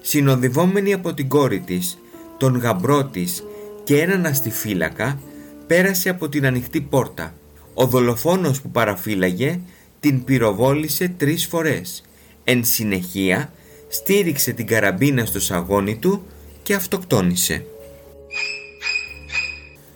συνοδευόμενη 0.01 0.93
από 0.93 1.15
την 1.15 1.29
κόρη 1.29 1.61
της, 1.61 1.99
τον 2.37 2.57
γαμπρό 2.59 3.05
της 3.05 3.45
και 3.85 4.01
έναν 4.01 4.27
αστιφύλακα 4.27 5.21
πέρασε 5.67 6.09
από 6.09 6.29
την 6.29 6.47
ανοιχτή 6.47 6.81
πόρτα. 6.81 7.35
Ο 7.75 7.87
δολοφόνος 7.87 8.61
που 8.61 8.71
παραφύλαγε 8.71 9.61
την 10.01 10.25
πυροβόλησε 10.25 11.13
τρεις 11.17 11.47
φορές. 11.47 12.03
Εν 12.45 12.65
συνεχεία 12.65 13.53
στήριξε 13.89 14.53
την 14.53 14.67
καραμπίνα 14.67 15.25
στο 15.25 15.41
σαγόνι 15.41 15.97
του 15.97 16.23
και 16.63 16.75
αυτοκτόνησε. 16.75 17.65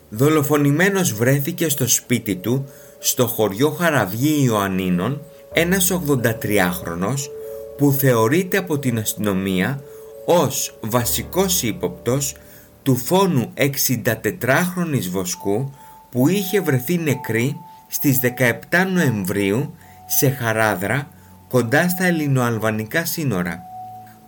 Δολοφονημένος 0.08 1.12
βρέθηκε 1.12 1.68
στο 1.68 1.88
σπίτι 1.88 2.36
του 2.36 2.64
στο 2.98 3.26
χωριό 3.26 3.70
Χαραβγή 3.70 4.44
Ιωαννίνων 4.44 5.22
ένας 5.52 6.00
83χρονος 6.08 7.30
που 7.76 7.92
θεωρείται 7.92 8.56
από 8.56 8.78
την 8.78 8.98
αστυνομία 8.98 9.82
ως 10.24 10.78
βασικός 10.80 11.62
ύποπτος 11.62 12.36
του 12.82 12.96
φόνου 12.96 13.52
64χρονης 13.56 15.08
Βοσκού 15.10 15.72
που 16.10 16.28
είχε 16.28 16.60
βρεθεί 16.60 16.98
νεκρή 16.98 17.56
στις 17.88 18.20
17 18.70 18.86
Νοεμβρίου 18.92 19.74
σε 20.06 20.30
Χαράδρα 20.30 21.08
κοντά 21.48 21.88
στα 21.88 22.04
ελληνοαλβανικά 22.04 23.04
σύνορα. 23.04 23.62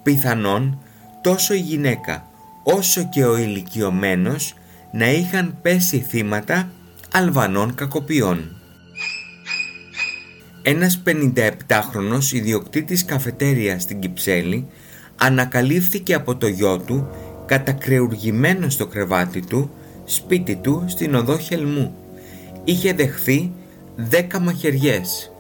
Πιθανόν 0.03 0.79
τόσο 1.21 1.55
η 1.55 1.59
γυναίκα 1.59 2.27
όσο 2.63 3.09
και 3.09 3.25
ο 3.25 3.37
ηλικιωμένος 3.37 4.55
να 4.93 5.11
είχαν 5.11 5.59
πέσει 5.63 5.99
θύματα 5.99 6.71
Αλβανών 7.13 7.75
κακοποιών. 7.75 8.51
Ένας 10.63 11.03
57χρονος 11.05 12.33
ιδιοκτήτης 12.33 13.05
καφετέρια 13.05 13.79
στην 13.79 14.01
Κυψέλη 14.01 14.67
ανακαλύφθηκε 15.17 16.15
από 16.15 16.37
το 16.37 16.47
γιο 16.47 16.79
του 16.79 17.09
κατακρεουργημένο 17.47 18.69
στο 18.69 18.87
κρεβάτι 18.87 19.41
του 19.41 19.71
σπίτι 20.05 20.57
του 20.57 20.85
στην 20.87 21.15
οδό 21.15 21.39
Χελμού. 21.39 21.95
Είχε 22.65 22.93
δεχθεί 22.93 23.53
δέκα 23.97 24.41
μαχαιριές. 24.41 25.31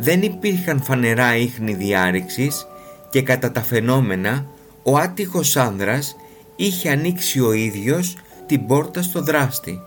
Δεν 0.00 0.22
υπήρχαν 0.22 0.82
φανερά 0.82 1.36
ίχνη 1.36 1.74
διάρρηξης 1.74 2.66
και 3.10 3.22
κατά 3.22 3.52
τα 3.52 3.62
φαινόμενα 3.62 4.46
ο 4.82 4.96
άτυχος 4.96 5.56
άνδρας 5.56 6.16
είχε 6.56 6.90
ανοίξει 6.90 7.40
ο 7.40 7.52
ίδιος 7.52 8.16
την 8.46 8.66
πόρτα 8.66 9.02
στο 9.02 9.22
δράστη. 9.22 9.80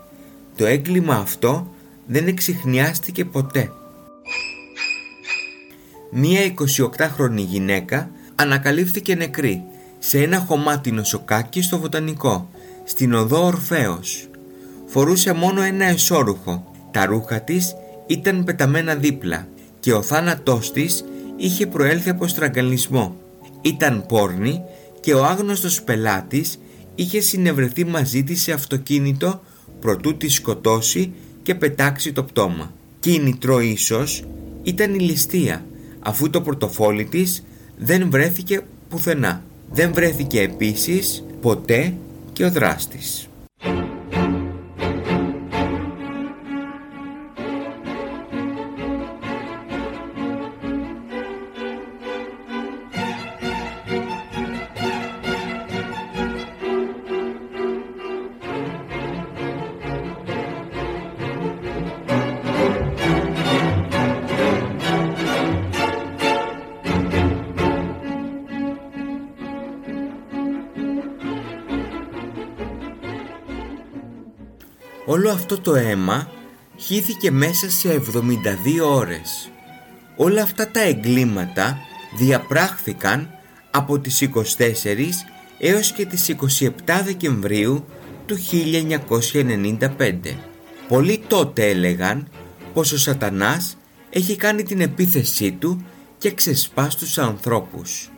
Το 0.56 0.66
έγκλημα 0.66 1.14
αυτό 1.14 1.66
δεν 2.06 2.26
εξηχνιάστηκε 2.26 3.24
ποτέ. 3.24 3.70
Μία 6.10 6.40
28χρονη 6.78 7.36
γυναίκα 7.36 8.10
ανακαλύφθηκε 8.34 9.14
νεκρή 9.14 9.64
σε 9.98 10.22
ένα 10.22 10.38
χωμάτινο 10.38 11.04
σοκάκι 11.04 11.62
στο 11.62 11.78
βοτανικό, 11.78 12.50
στην 12.84 13.14
οδό 13.14 13.44
Ορφέως. 13.44 14.28
Φορούσε 14.86 15.32
μόνο 15.32 15.62
ένα 15.62 15.84
εσώρουχο. 15.84 16.72
Τα 16.90 17.06
ρούχα 17.06 17.40
της 17.40 17.74
ήταν 18.06 18.44
πεταμένα 18.44 18.94
δίπλα 18.94 19.46
και 19.80 19.92
ο 19.92 20.02
θάνατός 20.02 20.72
της 20.72 21.04
είχε 21.36 21.66
προέλθει 21.66 22.10
από 22.10 22.26
στραγγαλισμό. 22.26 23.16
Ήταν 23.60 24.04
πόρνη 24.08 24.62
και 25.00 25.14
ο 25.14 25.24
άγνωστος 25.24 25.82
πελάτης 25.82 26.58
είχε 26.94 27.20
συνευρεθεί 27.20 27.84
μαζί 27.84 28.24
της 28.24 28.42
σε 28.42 28.52
αυτοκίνητο 28.52 29.42
προτού 29.80 30.16
τη 30.16 30.28
σκοτώσει 30.28 31.12
και 31.42 31.54
πετάξει 31.54 32.12
το 32.12 32.22
πτώμα. 32.24 32.72
Κίνητρο 33.00 33.60
ίσως 33.60 34.24
ήταν 34.62 34.94
η 34.94 34.98
ληστεία 34.98 35.64
αφού 36.00 36.30
το 36.30 36.40
πορτοφόλι 36.40 37.04
της 37.04 37.44
δεν 37.84 38.10
βρέθηκε 38.10 38.60
πουθενά. 38.88 39.42
Δεν 39.70 39.92
βρέθηκε 39.94 40.40
επίσης 40.40 41.24
ποτέ 41.40 41.94
και 42.32 42.44
ο 42.44 42.50
δράστης. 42.50 43.28
Όλο 75.06 75.30
αυτό 75.30 75.60
το 75.60 75.74
αίμα 75.74 76.30
χύθηκε 76.76 77.30
μέσα 77.30 77.70
σε 77.70 77.88
72 77.88 78.84
ώρες. 78.84 79.50
Όλα 80.16 80.42
αυτά 80.42 80.70
τα 80.70 80.80
εγκλήματα 80.80 81.78
διαπράχθηκαν 82.16 83.30
από 83.70 83.98
τις 83.98 84.20
24 84.20 85.26
έως 85.58 85.92
και 85.92 86.06
τις 86.06 86.28
27 86.28 86.68
Δεκεμβρίου 87.04 87.84
του 88.26 88.36
1995. 88.36 90.36
Πολλοί 90.88 91.22
τότε 91.26 91.68
έλεγαν 91.68 92.28
πως 92.72 92.92
ο 92.92 92.98
σατανάς 92.98 93.76
έχει 94.10 94.36
κάνει 94.36 94.62
την 94.62 94.80
επίθεσή 94.80 95.52
του 95.52 95.84
και 96.18 96.30
ξεσπά 96.30 96.90
στους 96.90 97.18
ανθρώπους. 97.18 98.10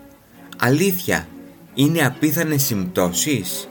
Αλήθεια, 0.59 1.29
είναι 1.75 2.07
απίθανες 2.07 2.63
συμπτώσεις; 2.63 3.69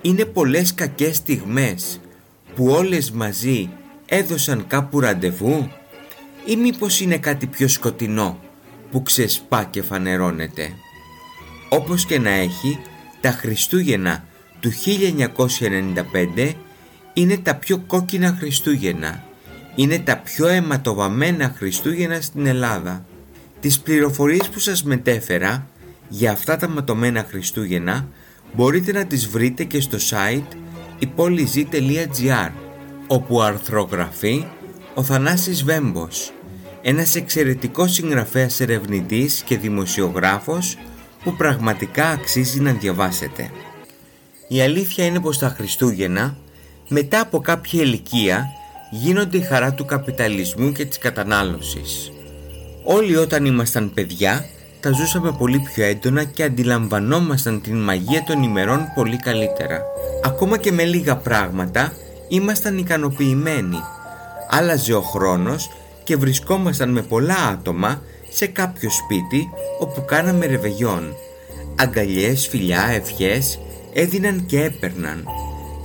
Είναι 0.00 0.24
πολλές 0.24 0.74
κακές 0.74 1.16
στιγμές 1.16 2.00
που 2.54 2.66
όλες 2.66 3.10
μαζί 3.10 3.70
έδωσαν 4.06 4.66
κάπου 4.66 5.00
ραντεβού; 5.00 5.70
Ή 6.44 6.56
μήπως 6.56 7.00
είναι 7.00 7.18
κάτι 7.18 7.46
πιο 7.46 7.68
σκοτεινό 7.68 8.38
που 8.90 9.02
ξεσπά 9.02 9.64
και 9.64 9.82
φανερώνεται; 9.82 10.72
Όπως 11.68 12.06
και 12.06 12.18
να 12.18 12.30
έχει, 12.30 12.78
τα 13.20 13.30
Χριστούγεννα 13.30 14.24
του 14.60 14.70
1995 16.36 16.52
είναι 17.12 17.36
τα 17.36 17.54
πιο 17.54 17.78
κόκκινα 17.78 18.36
Χριστούγεννα. 18.38 19.24
Είναι 19.74 19.98
τα 19.98 20.16
πιο 20.16 20.46
αιματοβαμμένα 20.46 21.54
Χριστούγεννα 21.56 22.20
στην 22.20 22.46
Ελλάδα. 22.46 23.04
Τις 23.60 23.80
πληροφορίες 23.80 24.48
που 24.48 24.58
σας 24.58 24.82
μετέφερα 24.84 25.66
για 26.08 26.30
αυτά 26.30 26.56
τα 26.56 26.68
ματωμένα 26.68 27.26
Χριστούγεννα 27.28 28.08
μπορείτε 28.52 28.92
να 28.92 29.06
τις 29.06 29.28
βρείτε 29.28 29.64
και 29.64 29.80
στο 29.80 29.98
site 30.10 30.56
υπόλοιζή.gr 31.02 32.50
όπου 33.06 33.42
αρθρογραφεί 33.42 34.46
ο 34.94 35.02
Θανάσης 35.02 35.64
Βέμπος, 35.64 36.32
ένας 36.82 37.14
εξαιρετικός 37.14 37.92
συγγραφέας 37.92 38.60
ερευνητής 38.60 39.42
και 39.42 39.58
δημοσιογράφος 39.58 40.78
που 41.24 41.36
πραγματικά 41.36 42.08
αξίζει 42.08 42.60
να 42.60 42.72
διαβάσετε. 42.72 43.50
Η 44.48 44.60
αλήθεια 44.60 45.04
είναι 45.04 45.20
πως 45.20 45.38
τα 45.38 45.48
Χριστούγεννα 45.48 46.36
μετά 46.88 47.20
από 47.20 47.40
κάποια 47.40 47.82
ηλικία 47.82 48.46
γίνονται 48.90 49.36
η 49.36 49.42
χαρά 49.42 49.74
του 49.74 49.84
καπιταλισμού 49.84 50.72
και 50.72 50.84
της 50.84 50.98
κατανάλωσης. 50.98 52.12
Όλοι 52.84 53.16
όταν 53.16 53.44
ήμασταν 53.44 53.92
παιδιά 53.94 54.44
τα 54.82 54.92
ζούσαμε 54.92 55.32
πολύ 55.32 55.58
πιο 55.58 55.84
έντονα 55.84 56.24
και 56.24 56.42
αντιλαμβανόμασταν 56.42 57.60
την 57.60 57.76
μαγεία 57.76 58.22
των 58.22 58.42
ημερών 58.42 58.92
πολύ 58.94 59.16
καλύτερα. 59.16 59.82
Ακόμα 60.24 60.58
και 60.58 60.72
με 60.72 60.84
λίγα 60.84 61.16
πράγματα 61.16 61.92
ήμασταν 62.28 62.78
ικανοποιημένοι. 62.78 63.76
Άλλαζε 64.50 64.94
ο 64.94 65.00
χρόνος 65.00 65.70
και 66.04 66.16
βρισκόμασταν 66.16 66.90
με 66.90 67.02
πολλά 67.02 67.36
άτομα 67.52 68.02
σε 68.30 68.46
κάποιο 68.46 68.90
σπίτι 68.90 69.48
όπου 69.78 70.04
κάναμε 70.04 70.46
ρεβεγιόν. 70.46 71.14
Αγκαλιές, 71.76 72.46
φιλιά, 72.46 72.82
ευχές 72.82 73.58
έδιναν 73.92 74.46
και 74.46 74.62
έπαιρναν. 74.62 75.24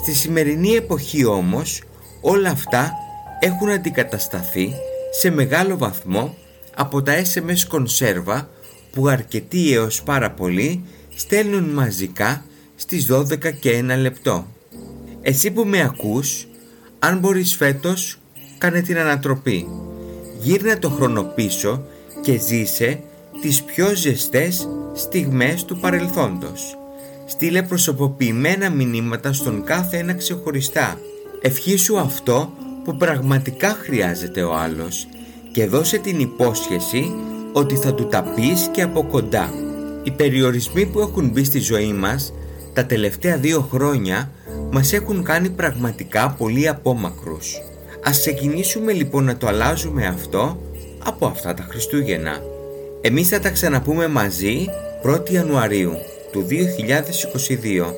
Στη 0.02 0.14
σημερινή 0.14 0.72
εποχή 0.72 1.26
όμως 1.26 1.84
όλα 2.22 2.50
αυτά 2.50 2.94
έχουν 3.40 3.70
αντικατασταθεί 3.70 4.74
σε 5.20 5.30
μεγάλο 5.30 5.78
βαθμό 5.78 6.36
από 6.76 7.02
τα 7.02 7.14
SMS 7.34 7.60
κονσέρβα 7.68 8.50
που 8.98 9.08
αρκετοί 9.08 9.74
έως 9.74 10.04
πάρα 10.04 10.32
πολλοί 10.32 10.84
στέλνουν 11.16 11.64
μαζικά 11.64 12.46
στις 12.76 13.08
12 13.12 13.52
και 13.60 13.80
1 13.80 13.98
λεπτό. 14.00 14.48
Εσύ 15.22 15.52
που 15.52 15.64
με 15.66 15.82
ακούς, 15.82 16.48
αν 17.00 17.20
μπορείς 17.20 17.56
φέτος, 17.56 18.20
κάνε 18.58 18.82
την 18.82 18.98
ανατροπή. 18.98 19.68
Γύρνα 20.42 20.80
το 20.80 20.90
χρόνο 20.90 21.24
πίσω 21.24 21.84
και 22.22 22.38
ζήσε 22.38 23.00
τις 23.42 23.64
πιο 23.64 23.96
ζεστές 23.96 24.70
στιγμές 24.94 25.66
του 25.66 25.80
παρελθόντος. 25.80 26.78
Στείλε 27.26 27.64
προσωποποιημένα 27.64 28.70
μηνύματα 28.70 29.34
στον 29.34 29.64
κάθε 29.64 29.98
ένα 29.98 30.14
ξεχωριστά. 30.14 31.00
Ευχήσου 31.42 32.00
αυτό 32.00 32.52
που 32.84 32.98
πραγματικά 32.98 33.70
χρειάζεται 33.70 34.44
ο 34.44 34.56
άλλος 34.56 35.08
και 35.52 35.66
δώσε 35.66 35.98
την 35.98 36.20
υπόσχεση 36.20 37.14
ότι 37.58 37.76
θα 37.76 37.94
του 37.94 38.08
τα 38.08 38.24
πεις 38.36 38.70
και 38.72 38.82
από 38.82 39.04
κοντά. 39.04 39.54
Οι 40.04 40.12
περιορισμοί 40.12 40.86
που 40.86 41.00
έχουν 41.00 41.30
μπει 41.30 41.44
στη 41.44 41.60
ζωή 41.60 41.94
μας 41.94 42.34
τα 42.74 42.86
τελευταία 42.86 43.38
δύο 43.38 43.68
χρόνια 43.72 44.32
μας 44.72 44.94
έχουν 44.94 45.24
κάνει 45.24 45.50
πραγματικά 45.50 46.36
πολύ 46.38 46.68
απόμακρους. 46.68 47.62
Ας 48.04 48.20
ξεκινήσουμε 48.20 48.92
λοιπόν 48.92 49.24
να 49.24 49.38
το 49.38 49.48
αλλάζουμε 49.48 50.06
αυτό 50.06 50.58
από 51.04 51.26
αυτά 51.26 51.54
τα 51.54 51.66
Χριστούγεννα. 51.70 52.42
Εμείς 53.02 53.28
θα 53.28 53.40
τα 53.40 53.50
ξαναπούμε 53.50 54.08
μαζί 54.08 54.66
1η 55.06 55.30
Ιανουαρίου 55.30 55.92
του 56.32 56.46
2022 56.50 57.94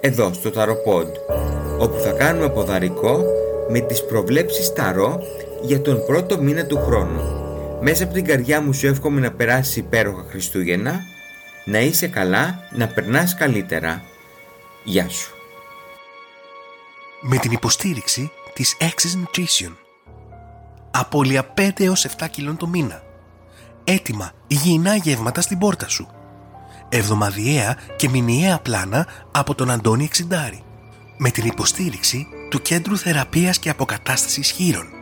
εδώ 0.00 0.32
στο 0.32 0.50
Ταροπόντ 0.50 1.08
όπου 1.78 1.98
θα 1.98 2.10
κάνουμε 2.10 2.48
ποδαρικό 2.48 3.24
με 3.68 3.80
τις 3.80 4.04
προβλέψεις 4.04 4.72
Ταρό 4.72 5.22
για 5.62 5.80
τον 5.80 6.04
πρώτο 6.06 6.42
μήνα 6.42 6.66
του 6.66 6.76
χρόνου. 6.76 7.41
Μέσα 7.84 8.04
από 8.04 8.12
την 8.12 8.24
καρδιά 8.24 8.60
μου 8.60 8.72
σου 8.72 8.86
εύχομαι 8.86 9.20
να 9.20 9.32
περάσεις 9.32 9.76
υπέροχα 9.76 10.24
Χριστούγεννα, 10.28 11.00
να 11.64 11.78
είσαι 11.78 12.08
καλά, 12.08 12.58
να 12.70 12.86
περνάς 12.86 13.34
καλύτερα. 13.34 14.02
Γεια 14.84 15.08
σου. 15.08 15.34
Με 17.20 17.36
την 17.36 17.52
υποστήριξη 17.52 18.30
της 18.52 18.76
Access 18.80 19.22
Nutrition. 19.22 19.72
Απόλυα 20.90 21.54
5 21.56 21.80
έως 21.80 22.06
7 22.18 22.26
κιλών 22.30 22.56
το 22.56 22.66
μήνα. 22.66 23.02
Έτοιμα 23.84 24.32
υγιεινά 24.46 24.96
γεύματα 24.96 25.40
στην 25.40 25.58
πόρτα 25.58 25.88
σου. 25.88 26.08
Εβδομαδιαία 26.88 27.76
και 27.96 28.08
μηνιαία 28.08 28.58
πλάνα 28.58 29.06
από 29.32 29.54
τον 29.54 29.70
Αντώνη 29.70 30.04
Εξιντάρη. 30.04 30.62
Με 31.16 31.30
την 31.30 31.46
υποστήριξη 31.46 32.26
του 32.50 32.62
Κέντρου 32.62 32.98
Θεραπείας 32.98 33.58
και 33.58 33.70
Αποκατάστασης 33.70 34.50
Χείρων 34.50 35.01